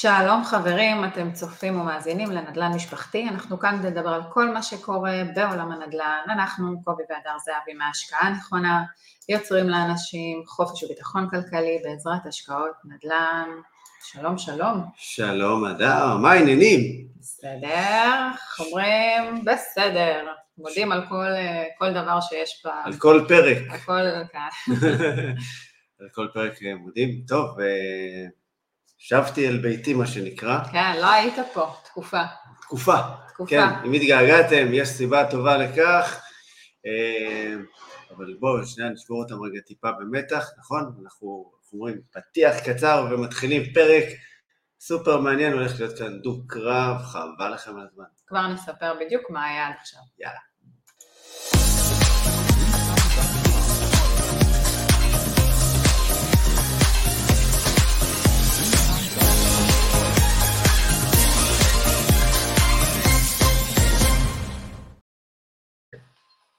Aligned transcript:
שלום 0.00 0.44
חברים, 0.44 1.04
אתם 1.04 1.32
צופים 1.32 1.80
ומאזינים 1.80 2.30
לנדל"ן 2.30 2.72
משפחתי, 2.74 3.28
אנחנו 3.28 3.58
כאן 3.58 3.78
כדי 3.78 3.90
לדבר 3.90 4.08
על 4.08 4.22
כל 4.32 4.48
מה 4.48 4.62
שקורה 4.62 5.22
בעולם 5.34 5.72
הנדל"ן, 5.72 6.30
אנחנו, 6.30 6.82
קובי 6.84 7.02
והדר 7.10 7.38
זהבי 7.44 7.74
מהשקעה 7.78 8.30
נכונה, 8.30 8.84
יוצרים 9.28 9.68
לאנשים 9.68 10.42
חופש 10.46 10.82
וביטחון 10.82 11.28
כלכלי 11.30 11.78
בעזרת 11.84 12.26
השקעות 12.26 12.72
נדל"ן. 12.84 13.48
שלום 14.04 14.38
שלום. 14.38 14.84
שלום 14.96 15.64
הדר, 15.64 16.16
מה 16.16 16.32
העניינים? 16.32 17.06
בסדר, 17.20 18.28
אומרים? 18.58 19.44
בסדר. 19.44 20.26
מודים 20.58 20.92
על 20.92 21.06
כל, 21.08 21.30
כל 21.78 21.92
דבר 21.92 22.20
שיש 22.20 22.62
ב... 22.66 22.68
על 22.84 22.94
כל 22.98 23.24
פרק. 23.28 23.58
הכל 23.70 24.02
כאן. 24.32 24.74
על 26.00 26.08
כל 26.14 26.26
פרק 26.34 26.52
מודים. 26.80 27.22
טוב, 27.28 27.60
אה, 27.60 28.26
שבתי 28.98 29.48
אל 29.48 29.58
ביתי, 29.58 29.94
מה 29.94 30.06
שנקרא. 30.06 30.58
כן, 30.72 30.96
לא 31.00 31.10
היית 31.10 31.34
פה, 31.54 31.74
תקופה. 31.84 32.22
תקופה. 32.60 32.96
תקופה. 33.28 33.50
כן, 33.50 33.68
אם 33.84 33.92
התגעגעתם, 33.92 34.66
יש 34.72 34.88
סיבה 34.88 35.30
טובה 35.30 35.56
לכך. 35.56 36.20
אה, 36.86 37.54
אבל 38.16 38.34
בואו, 38.40 38.66
שנייה 38.66 38.90
נשבור 38.90 39.22
אותם 39.22 39.34
רגע 39.42 39.60
טיפה 39.66 39.88
במתח, 39.92 40.50
נכון? 40.58 40.92
אנחנו 41.04 41.50
אומרים 41.72 42.00
פתיח 42.12 42.54
קצר 42.64 43.06
ומתחילים 43.10 43.62
פרק 43.74 44.04
סופר 44.80 45.20
מעניין, 45.20 45.52
הולך 45.52 45.80
להיות 45.80 45.98
כאן 45.98 46.18
דו-קרב, 46.18 46.96
חבל 47.02 47.54
לכם 47.54 47.78
על 47.78 47.86
הזמן. 47.90 48.04
כבר 48.26 48.46
נספר 48.46 48.94
בדיוק 49.00 49.30
מה 49.30 49.44
היה 49.44 49.66
עד 49.66 49.74
עכשיו. 49.80 50.00
יאללה. 50.18 52.05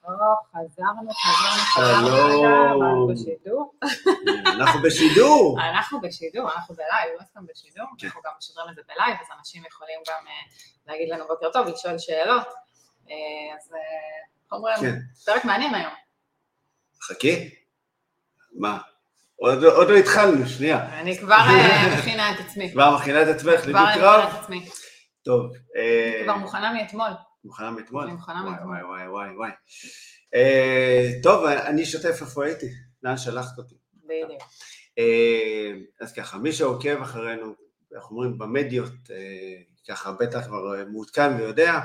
חזרנו, 0.08 1.12
חזרנו, 1.12 1.62
חזרנו. 1.74 2.46
אנחנו 2.86 3.08
בשידור. 3.08 3.74
אנחנו 4.46 4.82
בשידור. 4.82 5.58
אנחנו 5.62 6.02
בשידור, 6.02 6.52
אנחנו 6.52 6.76
ב 6.76 6.83
live, 6.83 7.20
לא 7.20 7.26
סתם 7.26 7.40
בשידור, 7.50 7.86
כן. 7.98 8.08
אנחנו 8.08 8.22
גם 8.26 8.32
משדרים 8.40 8.70
את 8.70 8.76
זה 8.76 8.82
ב 8.88 8.93
live, 8.93 9.18
אז 9.22 9.28
אנשים 9.40 9.64
יכולים 9.68 10.00
גם 10.10 10.28
אה, 10.28 10.34
להגיד 10.88 11.10
לנו 11.10 11.28
בוקר 11.28 11.52
טוב, 11.54 11.68
לשאול 11.68 11.98
שאלות. 11.98 12.48
אה, 13.10 13.16
אז 13.58 13.74
אה, 13.74 14.58
אומרים, 14.58 14.78
כן. 14.82 14.96
פרק 15.26 15.46
מעניין 15.46 15.76
היום. 15.76 15.94
חכי. 17.02 17.50
מה? 18.52 18.78
עוד 19.36 19.64
עוד 19.64 19.90
לא 19.90 19.96
התחלנו, 19.96 20.48
שנייה. 20.48 21.00
אני 21.00 21.18
כבר 21.18 21.36
אה, 21.36 21.98
מכינה 22.00 22.32
את 22.32 22.40
עצמי. 22.40 22.72
כבר 22.72 22.96
מכינה 22.96 23.22
את 23.22 23.28
עצמך 23.28 23.60
כבר 23.62 23.80
אני 23.80 23.92
לדו-קרב? 23.92 24.20
מכינה 24.24 24.38
את 24.38 24.44
עצמי. 24.44 24.70
טוב. 25.24 25.52
אה, 25.76 26.22
כבר 26.24 26.36
מוכנה 26.36 26.74
מאתמול. 26.74 27.10
מוכנה 27.48 27.72
מאתמול? 27.72 28.04
אני 28.04 28.14
מוכנה 28.14 28.42
וואי, 28.44 28.52
מאתמול. 28.52 28.84
וואי, 28.84 29.08
וואי, 29.08 29.36
וואי. 29.36 29.52
אה, 30.36 31.12
טוב, 31.24 31.46
אני 31.46 31.84
אשתף 31.84 32.22
איפה 32.22 32.46
הייתי, 32.46 32.70
לאן 33.04 33.18
שלחת 33.18 33.58
אותי. 33.58 33.76
בדיוק. 34.04 34.42
אה, 34.98 35.72
אז 36.02 36.14
ככה, 36.14 36.38
מי 36.38 36.52
שעוקב 36.52 37.02
אחרינו, 37.02 37.56
אנחנו 37.96 38.16
אומרים 38.16 38.38
במדיות, 38.38 38.94
אה, 39.12 39.62
ככה 39.90 40.12
בטח 40.12 40.46
כבר 40.46 40.84
מעודכן 40.88 41.36
ויודע, 41.38 41.80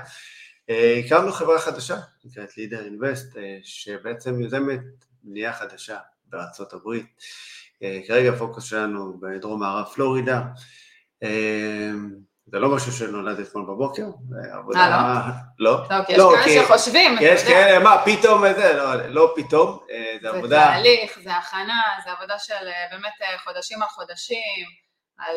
הקמנו 1.05 1.33
חברה 1.33 1.59
חדשה, 1.59 1.97
נקראת 2.25 2.57
לידר 2.57 2.85
אינבסט, 2.85 3.37
שבעצם 3.63 4.41
יוזמת 4.41 4.81
בנייה 5.23 5.53
חדשה 5.53 5.99
בארצות 6.27 6.73
הברית. 6.73 7.07
כרגע 8.07 8.33
הפוקוס 8.33 8.65
שלנו 8.65 9.21
בדרום 9.21 9.61
מערב 9.61 9.87
פלורידה. 9.95 10.43
זה 12.47 12.59
לא 12.59 12.77
משהו 12.77 12.93
שנולד 12.93 13.39
אתמול 13.41 13.65
בבוקר, 13.65 14.07
זה 14.29 14.55
עבודה... 14.55 14.79
אה, 14.79 15.31
לא? 15.59 15.77
לא, 15.91 16.05
כי 16.07 16.13
יש 16.13 16.19
לא, 16.19 16.33
כאלה 16.45 16.65
שחושבים, 16.65 17.15
אתה 17.15 17.25
יש 17.25 17.43
יודע. 17.43 17.53
כאלה, 17.53 17.85
מה, 17.85 18.03
פתאום 18.05 18.53
זה, 18.53 18.73
לא, 18.73 18.95
לא 19.09 19.33
פתאום, 19.37 19.79
אה, 19.91 20.17
זה 20.23 20.31
זה 20.31 20.37
עבודה... 20.37 20.65
תהליך, 20.65 21.19
זה 21.23 21.33
הכנה, 21.37 21.83
זה 22.05 22.13
עבודה 22.13 22.39
של 22.39 22.55
אה, 22.55 22.87
באמת 22.91 23.13
אה, 23.23 23.39
חודשים 23.39 23.83
על 23.83 23.89
חודשים, 23.89 24.67
על 25.19 25.37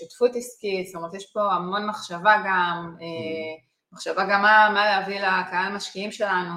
שותפות 0.00 0.30
עסקית, 0.36 0.86
זאת 0.86 0.94
אומרת 0.96 1.14
יש 1.14 1.32
פה 1.32 1.40
המון 1.52 1.86
מחשבה 1.86 2.36
גם, 2.46 2.94
Mm. 2.98 3.02
אה, 3.02 3.62
מחשבה 3.92 4.24
גם 4.24 4.42
מה, 4.42 4.84
להביא 4.84 5.20
לקהל 5.20 5.72
משקיעים 5.72 6.12
שלנו, 6.12 6.54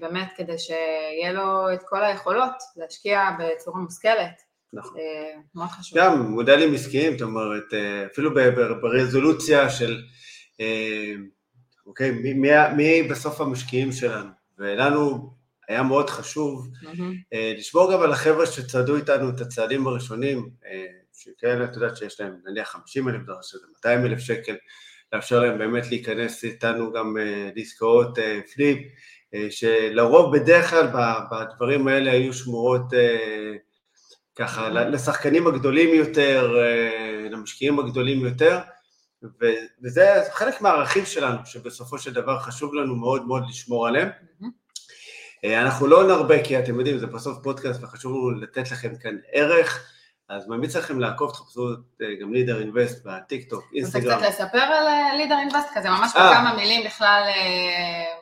באמת 0.00 0.32
כדי 0.36 0.58
שיהיה 0.58 1.32
לו 1.32 1.72
את 1.72 1.82
כל 1.88 2.04
היכולות 2.04 2.54
להשקיע 2.76 3.30
בצורה 3.38 3.78
מושכלת, 3.80 4.42
נכון. 4.72 5.00
אה, 5.00 5.40
מאוד 5.54 5.68
חשוב. 5.68 5.98
גם 5.98 6.22
מודלים 6.22 6.74
עסקיים, 6.74 7.12
זאת 7.12 7.22
אומרת, 7.22 7.74
אה, 7.74 8.06
אפילו 8.06 8.34
ברזולוציה 8.82 9.70
של, 9.70 10.02
אה, 10.60 11.14
אוקיי, 11.86 12.10
מי, 12.10 12.34
מי, 12.34 12.48
מי 12.76 13.02
בסוף 13.02 13.40
המשקיעים 13.40 13.92
שלנו, 13.92 14.30
ולנו 14.58 15.30
היה 15.68 15.82
מאוד 15.82 16.10
חשוב. 16.10 16.68
אה, 17.32 17.54
לשמור 17.58 17.92
גם 17.92 18.02
על 18.02 18.12
החבר'ה 18.12 18.46
שצעדו 18.46 18.96
איתנו 18.96 19.30
את 19.30 19.40
הצעדים 19.40 19.86
הראשונים, 19.86 20.50
שכאלה, 21.12 21.64
את 21.64 21.74
יודעת 21.74 21.96
שיש 21.96 22.20
להם 22.20 22.36
נניח 22.46 22.68
50 22.68 23.08
אלף 23.08 23.22
דולר, 23.26 23.42
שזה 23.42 23.66
200 23.76 24.06
אלף 24.06 24.18
שקל, 24.18 24.56
לאפשר 25.12 25.40
להם 25.40 25.58
באמת 25.58 25.88
להיכנס 25.88 26.44
איתנו 26.44 26.92
גם 26.92 27.16
לעסקאות 27.56 28.18
פליפ, 28.54 28.78
שלרוב 29.50 30.36
בדרך 30.36 30.70
כלל 30.70 30.86
בדברים 31.30 31.88
האלה 31.88 32.12
היו 32.12 32.32
שמורות 32.32 32.92
ככה 34.38 34.68
ל- 34.68 34.94
לשחקנים 34.94 35.46
הגדולים 35.46 35.94
יותר, 35.94 36.54
אה, 36.58 37.28
למשקיעים 37.30 37.78
הגדולים 37.78 38.24
יותר, 38.24 38.60
וזה 39.82 40.22
חלק 40.32 40.60
מהערכים 40.60 41.06
שלנו, 41.06 41.38
שבסופו 41.44 41.98
של 41.98 42.12
דבר 42.12 42.38
חשוב 42.38 42.74
לנו 42.74 42.96
מאוד 42.96 43.26
מאוד 43.26 43.42
לשמור 43.48 43.88
עליהם. 43.88 44.08
אה, 45.44 45.62
אנחנו 45.62 45.86
לא 45.86 46.06
נרבה, 46.06 46.44
כי 46.44 46.58
אתם 46.58 46.78
יודעים, 46.78 46.98
זה 46.98 47.06
בסוף 47.06 47.38
פודקאסט 47.42 47.82
וחשוב 47.82 48.12
לנו 48.12 48.30
לתת 48.30 48.70
לכם 48.70 48.96
כאן 49.02 49.16
ערך, 49.32 49.90
אז 50.28 50.48
ממליץ 50.48 50.76
לכם 50.76 51.00
לעקוב, 51.00 51.30
תחפשו 51.30 51.68
אה, 52.02 52.06
גם 52.20 52.34
לידר 52.34 52.60
אינבסט 52.60 53.06
בטיקטוק, 53.06 53.62
רוצה 53.64 53.76
אינסטגרם. 53.76 54.18
קצת 54.18 54.28
לספר 54.28 54.58
על 54.58 55.16
לידר 55.16 55.38
אינבסט 55.38 55.68
כזה, 55.74 55.90
ממש 55.90 56.12
אה. 56.16 56.30
בכמה 56.30 56.56
מילים 56.56 56.86
בכלל, 56.86 57.22
אה, 57.26 58.14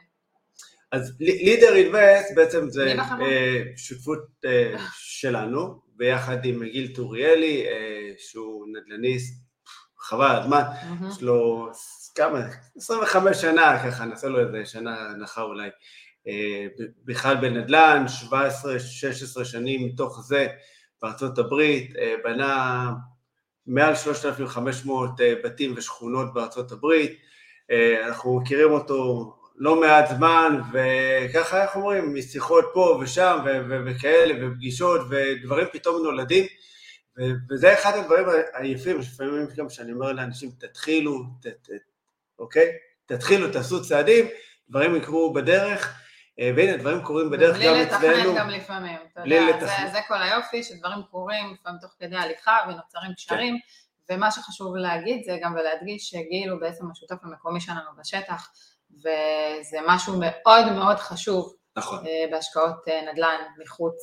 אז 0.92 1.14
לידר 1.20 1.74
אינבסט 1.74 2.34
בעצם 2.34 2.70
זה? 2.70 2.94
אה, 3.20 3.62
שותפות 3.76 4.26
אה, 4.44 4.74
שלנו, 4.98 5.85
ביחד 5.96 6.44
עם 6.44 6.64
גיל 6.64 6.94
טוריאלי, 6.94 7.66
אה, 7.66 8.12
שהוא 8.18 8.66
נדל"ניסט, 8.72 9.46
חבל 9.98 10.36
הזמן, 10.36 10.62
מהמם. 10.88 11.10
יש 11.10 11.22
לו 11.22 11.70
כמה, 12.14 12.40
25 12.76 13.40
שנה, 13.40 13.82
ככה 13.86 14.04
נעשה 14.04 14.28
לו 14.28 14.40
איזה 14.40 14.66
שנה 14.66 15.10
הנחה 15.10 15.42
אולי, 15.42 15.68
אה, 16.28 16.66
בכלל 17.04 17.36
בנדל"ן, 17.36 18.04
17-16 19.40 19.44
שנים 19.44 19.86
מתוך 19.86 20.20
זה 20.26 20.46
בארצות 21.02 21.38
הברית, 21.38 21.96
אה, 21.96 22.14
בנה 22.24 22.92
מעל 23.66 23.94
3,500 23.94 25.20
אה, 25.20 25.34
בתים 25.44 25.74
ושכונות 25.76 26.34
בארצות 26.34 26.72
הברית, 26.72 27.12
אנחנו 28.06 28.40
מכירים 28.40 28.70
אותו 28.70 29.32
לא 29.56 29.80
מעט 29.80 30.08
זמן, 30.08 30.60
וככה, 30.72 31.62
איך 31.62 31.76
אומרים, 31.76 32.14
משיחות 32.14 32.64
פה 32.74 32.98
ושם, 33.02 33.38
וכאלה, 33.86 34.34
ופגישות, 34.46 35.00
ודברים 35.10 35.66
פתאום 35.72 36.02
נולדים, 36.02 36.44
וזה 37.50 37.74
אחד 37.74 37.92
הדברים 37.98 38.26
היפים, 38.54 38.98
לפעמים 39.00 39.46
גם 39.56 39.68
שאני 39.70 39.92
אומר 39.92 40.12
לאנשים, 40.12 40.50
תתחילו, 40.50 41.22
ת- 41.42 41.46
ת- 41.46 41.70
אוקיי? 42.38 42.68
תתחילו, 43.06 43.52
תעשו 43.52 43.82
צעדים, 43.82 44.26
דברים 44.70 44.96
יקרו 44.96 45.32
בדרך, 45.32 46.00
אה, 46.40 46.50
והנה, 46.56 46.76
דברים 46.76 47.02
קורים 47.02 47.30
בדרך 47.30 47.54
גם 47.56 47.58
בלי 47.60 47.82
אצלנו. 47.82 48.06
לתכנן 48.06 48.36
גם 48.38 48.48
לפעמים, 48.50 48.98
אתה 49.12 49.20
בלי 49.22 49.34
יודע, 49.34 49.56
לתכנן. 49.56 49.86
זה, 49.86 49.92
זה 49.92 49.98
כל 50.08 50.22
היופי, 50.22 50.62
שדברים 50.62 51.02
קורים 51.10 51.54
לפעמים 51.54 51.78
תוך 51.80 51.90
כדי 52.00 52.16
הליכה 52.16 52.56
ונוצרים 52.68 53.14
קשרים, 53.14 53.58
ומה 54.10 54.30
שחשוב 54.30 54.76
להגיד 54.76 55.24
זה 55.24 55.36
גם 55.42 55.54
ולהדגיש 55.54 56.08
שגיל 56.10 56.50
הוא 56.50 56.60
בעצם 56.60 56.84
השותף 56.90 57.16
המקומי 57.22 57.60
שלנו 57.60 57.90
בשטח, 58.00 58.48
וזה 58.98 59.78
משהו 59.86 60.14
מאוד 60.20 60.72
מאוד 60.72 60.96
חשוב 60.96 61.56
נכון, 61.76 62.06
אה, 62.06 62.24
בהשקעות 62.30 62.88
אה, 62.88 63.12
נדל"ן 63.12 63.36
מחוץ 63.64 63.94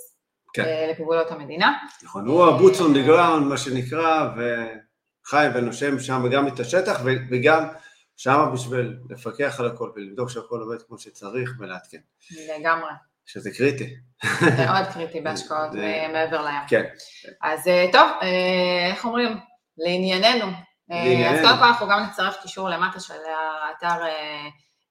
כן. 0.53 0.63
אה, 0.63 0.87
לגבולות 0.87 1.31
המדינה. 1.31 1.73
נכון, 2.03 2.27
הוא 2.27 2.45
ה-boots 2.45 2.77
on 2.77 2.95
the 2.95 3.09
ground, 3.09 3.43
מה 3.49 3.57
שנקרא, 3.57 4.29
וחי 4.35 5.47
ונושם 5.55 5.99
שם 5.99 6.23
גם 6.31 6.47
את 6.47 6.59
השטח, 6.59 6.99
וגם 7.31 7.67
שם 8.17 8.49
בשביל 8.53 8.97
לפקח 9.09 9.59
על 9.59 9.67
הכל 9.67 9.91
ולבדוק 9.95 10.29
שהכל 10.29 10.59
עובד 10.59 10.81
כמו 10.81 10.97
שצריך 10.97 11.51
ולעדכן, 11.59 11.97
לגמרי, 12.59 12.91
שזה 13.25 13.51
קריטי. 13.51 13.95
מאוד 14.41 14.85
קריטי 14.93 15.21
בהשקעות 15.25 15.71
מעבר 16.13 16.41
לים. 16.41 16.61
כן, 16.67 16.83
אז 17.41 17.69
טוב, 17.91 18.09
איך 18.91 19.05
אומרים? 19.05 19.37
לענייננו. 19.77 20.51
לענייננו. 20.89 21.37
אז 21.37 21.45
קודם 21.45 21.57
כל 21.57 21.63
אנחנו 21.63 21.87
גם 21.87 22.03
נצרף 22.09 22.35
קישור 22.41 22.69
למטה 22.69 22.99
של 22.99 23.13
האתר 23.13 24.03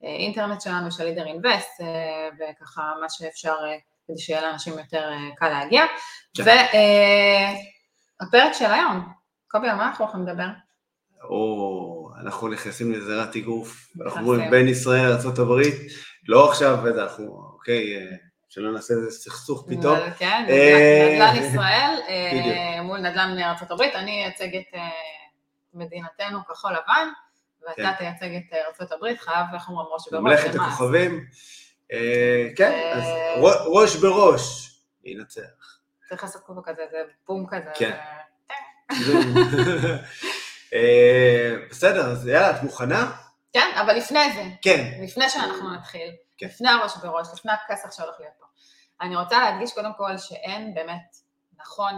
אינטרנט 0.03 0.61
שלנו, 0.61 0.93
של 0.93 1.05
לידר 1.05 1.27
אינבסט, 1.27 1.81
אה, 1.81 2.29
וככה 2.39 2.83
מה 3.01 3.07
שאפשר 3.09 3.55
אה, 3.67 3.77
כדי 4.07 4.19
שיהיה 4.19 4.43
לאנשים 4.43 4.79
יותר 4.79 5.11
אה, 5.13 5.37
קל 5.37 5.49
להגיע. 5.49 5.85
כן. 6.37 6.43
והפרק 8.21 8.53
של 8.53 8.73
היום, 8.73 9.09
קובי, 9.49 9.69
על 9.69 9.77
מה 9.77 9.87
אנחנו 9.87 10.05
הולכים 10.05 10.27
לדבר? 10.27 10.47
או 11.23 12.11
אנחנו 12.21 12.49
נכנסים 12.49 12.93
לזירת 12.93 13.37
אגרוף, 13.37 13.89
אנחנו. 14.07 14.21
אומרים 14.21 14.51
בין 14.51 14.69
ישראל 14.69 15.09
לארה"ב, 15.09 15.63
לא 16.29 16.51
עכשיו, 16.51 16.89
אנחנו, 16.89 17.25
אוקיי, 17.53 17.85
שלא 18.49 18.73
נעשה 18.73 18.95
איזה 18.95 19.11
סכסוך 19.11 19.65
פתאום. 19.69 19.99
כן, 20.19 20.47
נדל"ן 20.49 21.37
ישראל. 21.37 22.01
מול 22.83 22.99
נדל"ן 22.99 23.37
הברית, 23.71 23.95
אני 23.95 24.25
אייצג 24.25 24.57
את 24.57 24.79
מדינתנו 25.75 26.39
כחול 26.49 26.73
לבן, 26.73 27.09
ואתה 27.69 27.83
כן. 27.83 27.95
תייצג 27.99 28.37
את 28.37 28.53
אה, 28.91 28.97
הברית, 28.97 29.21
חייב, 29.21 29.47
איך 29.55 29.69
אומרים, 29.69 29.87
ראש 29.93 30.09
בראש, 30.09 30.21
ממלכת. 30.21 30.55
הכוכבים. 30.55 31.27
אה, 31.93 32.49
כן, 32.57 32.93
אז 32.95 33.05
ראש 33.67 33.97
בראש 33.97 34.77
ינצח. 35.05 35.79
צריך 36.09 36.23
לעשות 36.23 36.43
כובע 36.43 36.61
כזה, 36.65 36.83
זה 36.91 36.99
בום 37.29 37.47
כזה. 37.51 37.71
כן. 37.75 37.99
אה, 40.75 41.57
בסדר, 41.71 42.13
אז 42.13 42.27
יאללה, 42.27 42.51
את 42.51 42.63
מוכנה? 42.63 43.13
כן, 43.53 43.71
אבל 43.81 43.97
לפני 43.97 44.33
זה, 44.33 44.43
כן. 44.63 44.99
לפני 45.03 45.29
שאנחנו 45.29 45.75
נתחיל, 45.75 46.11
כן. 46.39 46.47
לפני 46.47 46.71
הראש 46.71 46.97
בראש, 46.97 47.29
לפני 47.35 47.53
הכסח 47.53 47.93
שהולך 47.93 48.15
להיות 48.21 48.35
פה, 48.39 48.47
אני 49.01 49.17
רוצה 49.17 49.39
להדגיש 49.39 49.73
קודם 49.73 49.93
כל 49.97 50.19
שאין 50.19 50.75
באמת 50.75 51.17
נכון 51.61 51.93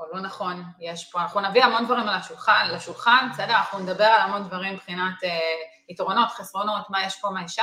או 0.00 0.04
לא 0.12 0.20
נכון, 0.20 0.62
יש 0.80 1.04
פה, 1.04 1.20
אנחנו 1.20 1.40
נביא 1.40 1.64
המון 1.64 1.84
דברים 1.84 2.08
על 2.08 2.14
השולחן, 2.14 2.66
לשולחן, 2.74 3.28
בסדר? 3.32 3.52
אנחנו 3.52 3.78
נדבר 3.78 4.04
על 4.04 4.20
המון 4.20 4.48
דברים 4.48 4.74
מבחינת 4.74 5.24
אה, 5.24 5.38
יתרונות, 5.88 6.28
חסרונות, 6.30 6.90
מה 6.90 7.06
יש 7.06 7.20
פה, 7.20 7.28
מה 7.30 7.44
יש 7.44 7.54
שם, 7.54 7.62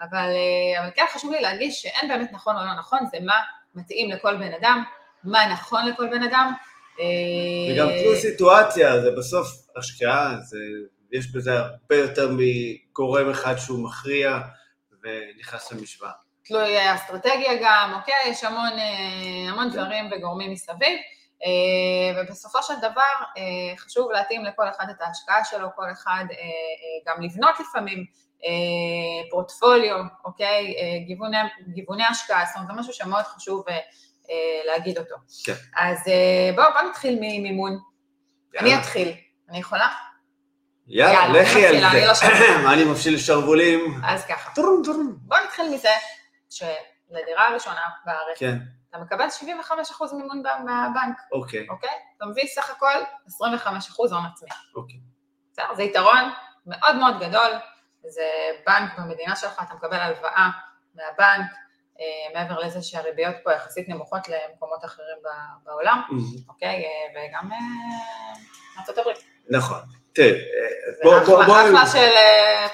אבל, 0.00 0.28
אה, 0.28 0.80
אבל 0.80 0.90
כן 0.94 1.04
חשוב 1.14 1.32
לי 1.32 1.40
להדגיש 1.40 1.82
שאין 1.82 2.08
באמת 2.08 2.32
נכון 2.32 2.56
או 2.56 2.64
לא 2.64 2.74
נכון, 2.74 2.98
זה 3.10 3.18
מה 3.20 3.34
מתאים 3.74 4.10
לכל 4.10 4.36
בן 4.36 4.52
אדם, 4.52 4.82
מה 5.24 5.46
נכון 5.52 5.86
לכל 5.86 6.06
בן 6.06 6.22
אדם. 6.22 6.52
אה, 7.00 7.74
וגם 7.74 7.88
תלוי 7.88 8.20
סיטואציה, 8.20 9.00
זה 9.00 9.10
בסוף 9.10 9.48
השקעה, 9.76 10.36
זה, 10.40 10.58
יש 11.12 11.32
בזה 11.32 11.58
הרבה 11.58 11.96
יותר 11.96 12.30
מגורם 12.30 13.30
אחד 13.30 13.56
שהוא 13.56 13.84
מכריע 13.84 14.38
ונכנס 15.02 15.72
למשוואה. 15.72 16.12
תלוי 16.44 16.94
אסטרטגיה 16.94 17.52
גם, 17.62 17.92
אוקיי? 17.94 18.14
יש 18.26 18.44
המון, 18.44 18.72
אה, 18.78 19.50
המון 19.50 19.70
דברים 19.70 20.10
וגורמים 20.12 20.52
מסביב, 20.52 20.82
אה, 20.82 21.15
ובסופו 22.16 22.62
של 22.62 22.74
דבר 22.78 23.02
אה, 23.36 23.42
חשוב 23.78 24.10
להתאים 24.10 24.44
לכל 24.44 24.68
אחד 24.68 24.86
את 24.90 25.00
ההשקעה 25.00 25.44
שלו, 25.44 25.68
כל 25.76 25.86
אחד 25.92 26.24
אה, 26.30 26.36
אה, 26.36 26.44
גם 27.06 27.22
לבנות 27.22 27.60
לפעמים 27.60 28.04
אה, 28.44 29.30
פורטפוליו, 29.30 29.96
אוקיי? 30.24 30.74
אה, 30.78 31.04
גיווני, 31.06 31.36
גיווני 31.68 32.04
השקעה, 32.04 32.44
זאת 32.46 32.56
אומרת, 32.56 32.68
זה 32.68 32.80
משהו 32.80 32.92
שמאוד 32.92 33.22
חשוב 33.24 33.64
אה, 33.68 33.74
אה, 33.74 33.80
להגיד 34.66 34.98
אותו. 34.98 35.14
כן. 35.44 35.52
אז 35.76 35.98
אה, 36.08 36.50
בואו 36.56 36.72
בוא 36.72 36.90
נתחיל 36.90 37.14
ממימון. 37.20 37.78
אני 38.58 38.68
יאללה. 38.68 38.82
אתחיל. 38.82 39.12
אני 39.50 39.58
יכולה? 39.58 39.88
יאללה, 40.88 41.12
יאללה, 41.14 41.42
לכי 41.42 41.68
אני 41.68 41.78
על 41.78 41.84
אני 41.84 42.06
לא 42.06 42.14
זה. 42.14 42.20
שומעת. 42.20 42.72
אני 42.72 42.84
מבשיל 42.84 43.18
שרוולים. 43.18 44.00
אז 44.04 44.24
ככה. 44.24 44.50
בואו 44.56 45.44
נתחיל 45.44 45.74
מזה 45.74 45.88
שלדירה 46.50 47.48
הראשונה 47.48 47.80
בארץ, 48.06 48.38
כן, 48.38 48.58
אתה 48.96 49.04
מקבל 49.04 49.26
75% 50.10 50.14
מימון 50.14 50.42
מהבנק, 50.64 51.16
אוקיי, 51.32 51.66
אוקיי? 51.70 51.90
אתה 52.16 52.26
מביא 52.26 52.46
סך 52.46 52.70
הכל 52.70 52.92
25% 53.28 53.32
הון 54.10 54.24
עצמי. 54.32 54.48
אוקיי. 54.76 54.96
בסדר? 55.52 55.74
זה 55.76 55.82
יתרון 55.82 56.30
מאוד 56.66 56.96
מאוד 56.96 57.20
גדול, 57.20 57.50
זה 58.08 58.22
בנק 58.66 58.98
במדינה 58.98 59.36
שלך, 59.36 59.62
אתה 59.62 59.74
מקבל 59.74 59.96
הלוואה 59.96 60.48
מהבנק, 60.94 61.50
אה, 62.00 62.04
מעבר 62.40 62.58
לזה 62.60 62.82
שהריביות 62.82 63.34
פה 63.44 63.52
יחסית 63.52 63.88
נמוכות 63.88 64.28
למקומות 64.28 64.84
אחרים 64.84 65.16
ב- 65.24 65.64
בעולם, 65.66 66.02
Mhm. 66.08 66.48
אוקיי? 66.48 66.84
אה, 66.84 66.88
וגם 67.28 67.52
אה, 67.52 67.58
ארצות 68.80 68.98
הברית. 68.98 69.18
נכון. 69.50 69.78
תראה, 70.12 70.38
זה 70.96 71.00
בוא- 71.04 71.44
בוא- 71.46 71.62
אחלה- 71.62 71.86
של 71.86 72.10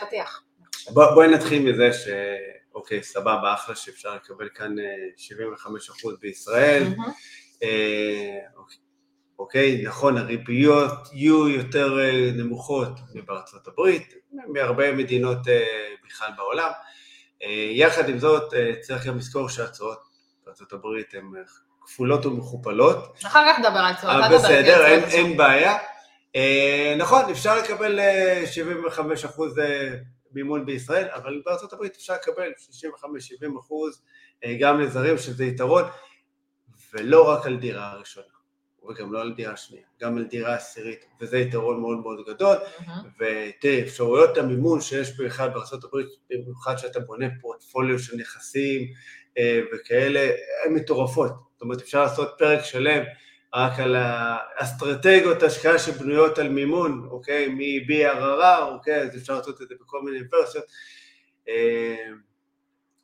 פתיח. 0.07 0.43
בוא- 0.91 1.15
בואי 1.15 1.29
נתחיל 1.29 1.63
מזה 1.73 1.93
ש... 1.93 2.09
אוקיי, 2.75 3.03
סבבה, 3.03 3.55
אחלה 3.55 3.77
שאפשר 3.77 4.15
לקבל 4.15 4.49
כאן 4.55 4.79
אה, 4.79 4.85
75% 5.17 6.21
בישראל. 6.21 6.83
מהמם. 6.83 7.13
אה, 7.63 8.39
אוקיי. 8.57 8.77
אוקיי, 9.39 9.83
נכון, 9.87 10.19
הריביות 10.19 11.09
יהיו 11.13 11.49
יותר 11.49 12.01
אה, 12.01 12.31
נמוכות 12.35 12.93
מבארצות 13.15 13.69
הברית, 13.69 14.15
מהרבה 14.49 14.93
מדינות 14.93 15.49
אה, 15.49 15.89
בכלל 16.07 16.31
בעולם. 16.37 16.71
אה, 17.43 17.69
יחד 17.71 18.09
עם 18.09 18.19
זאת, 18.19 18.55
אה, 18.55 18.73
צריך 18.81 19.07
גם 19.07 19.19
לזכור 19.19 19.49
שההצעות 19.49 19.99
בארצות 20.47 20.73
הברית 20.73 21.15
הן 21.15 21.25
אה, 21.37 21.43
כפולות 21.81 22.27
ומכופלות. 22.27 23.19
אחר 23.27 23.45
כך 23.49 23.59
נדבר 23.59 23.79
על 23.79 23.95
צורת, 24.01 24.13
אה, 24.13 24.27
אל 24.27 24.39
תדבר 24.39 24.51
איתי 24.51 24.71
בסדר, 24.71 24.87
אין, 24.87 25.37
בעיה. 25.37 25.79
אה, 26.37 26.95
נכון, 26.99 27.31
אפשר 27.31 27.59
לקבל 27.59 28.01
אה, 28.01 28.45
75% 28.97 29.61
אה, 29.61 29.95
מימון 30.35 30.67
בישראל, 30.67 31.09
אבל 31.15 31.43
בארצות 31.47 31.73
הברית 31.73 31.97
אפשר 31.97 32.15
לקבל 32.15 32.51
65-70% 32.61 33.03
אה, 34.45 34.57
גם 34.61 34.81
לזרים, 34.81 35.19
שזה 35.19 35.45
יתרון, 35.45 35.85
ולא 36.95 37.29
רק 37.29 37.47
על 37.47 37.57
דירה 37.57 37.95
ראשונה, 37.95 38.27
וגם 38.89 39.13
לא 39.13 39.21
על 39.21 39.33
דירה 39.33 39.57
שנייה, 39.57 39.85
גם 40.01 40.17
על 40.17 40.25
דירה 40.25 40.55
עשירית, 40.55 41.05
וזה 41.21 41.39
יתרון 41.39 41.81
מאוד 41.81 41.99
מאוד 41.99 42.19
גדול. 42.29 42.57
מהמם. 42.87 43.09
ותראה, 43.15 43.83
אפשרויות 43.83 44.37
המימון 44.37 44.81
שיש 44.81 45.21
בכלל 45.21 45.51
הברית, 45.85 46.09
במיוחד 46.31 46.77
שאתה 46.77 47.01
בונה 47.01 47.27
פורטפוליו 47.41 47.99
של 47.99 48.17
נכסים 48.17 48.83
אה, 49.39 49.61
וכאלה, 49.73 50.31
הן 50.65 50.75
מטורפות. 50.75 51.33
זאת 51.53 51.63
אומרת, 51.63 51.81
אפשר 51.81 52.03
לעשות 52.03 52.35
פרק 52.39 52.65
שלם 52.65 53.03
רק 53.55 53.79
על 53.79 53.97
האסטרטגיות 53.97 55.43
ההשקעה 55.43 55.79
שבנויות 55.79 56.39
על 56.39 56.49
מימון, 56.49 57.09
אוקיי? 57.11 57.49
מ-BRRR, 57.49 58.63
אוקיי? 58.63 59.03
אז 59.03 59.17
אפשר 59.17 59.35
לעשות 59.35 59.63
את 59.63 59.69
זה 59.69 59.75
בכל 59.81 60.03
מיני 60.03 60.19
ורסיות. 60.33 60.65
אה, 61.49 62.07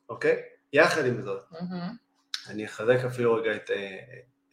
אוקיי? 0.09 0.35
יחד 0.73 1.05
עם 1.05 1.21
זאת. 1.21 1.43
אני 2.49 2.65
אחזק 2.65 2.97
אפילו 3.07 3.35
רגע 3.35 3.55
את, 3.55 3.71
אה, 3.71 3.97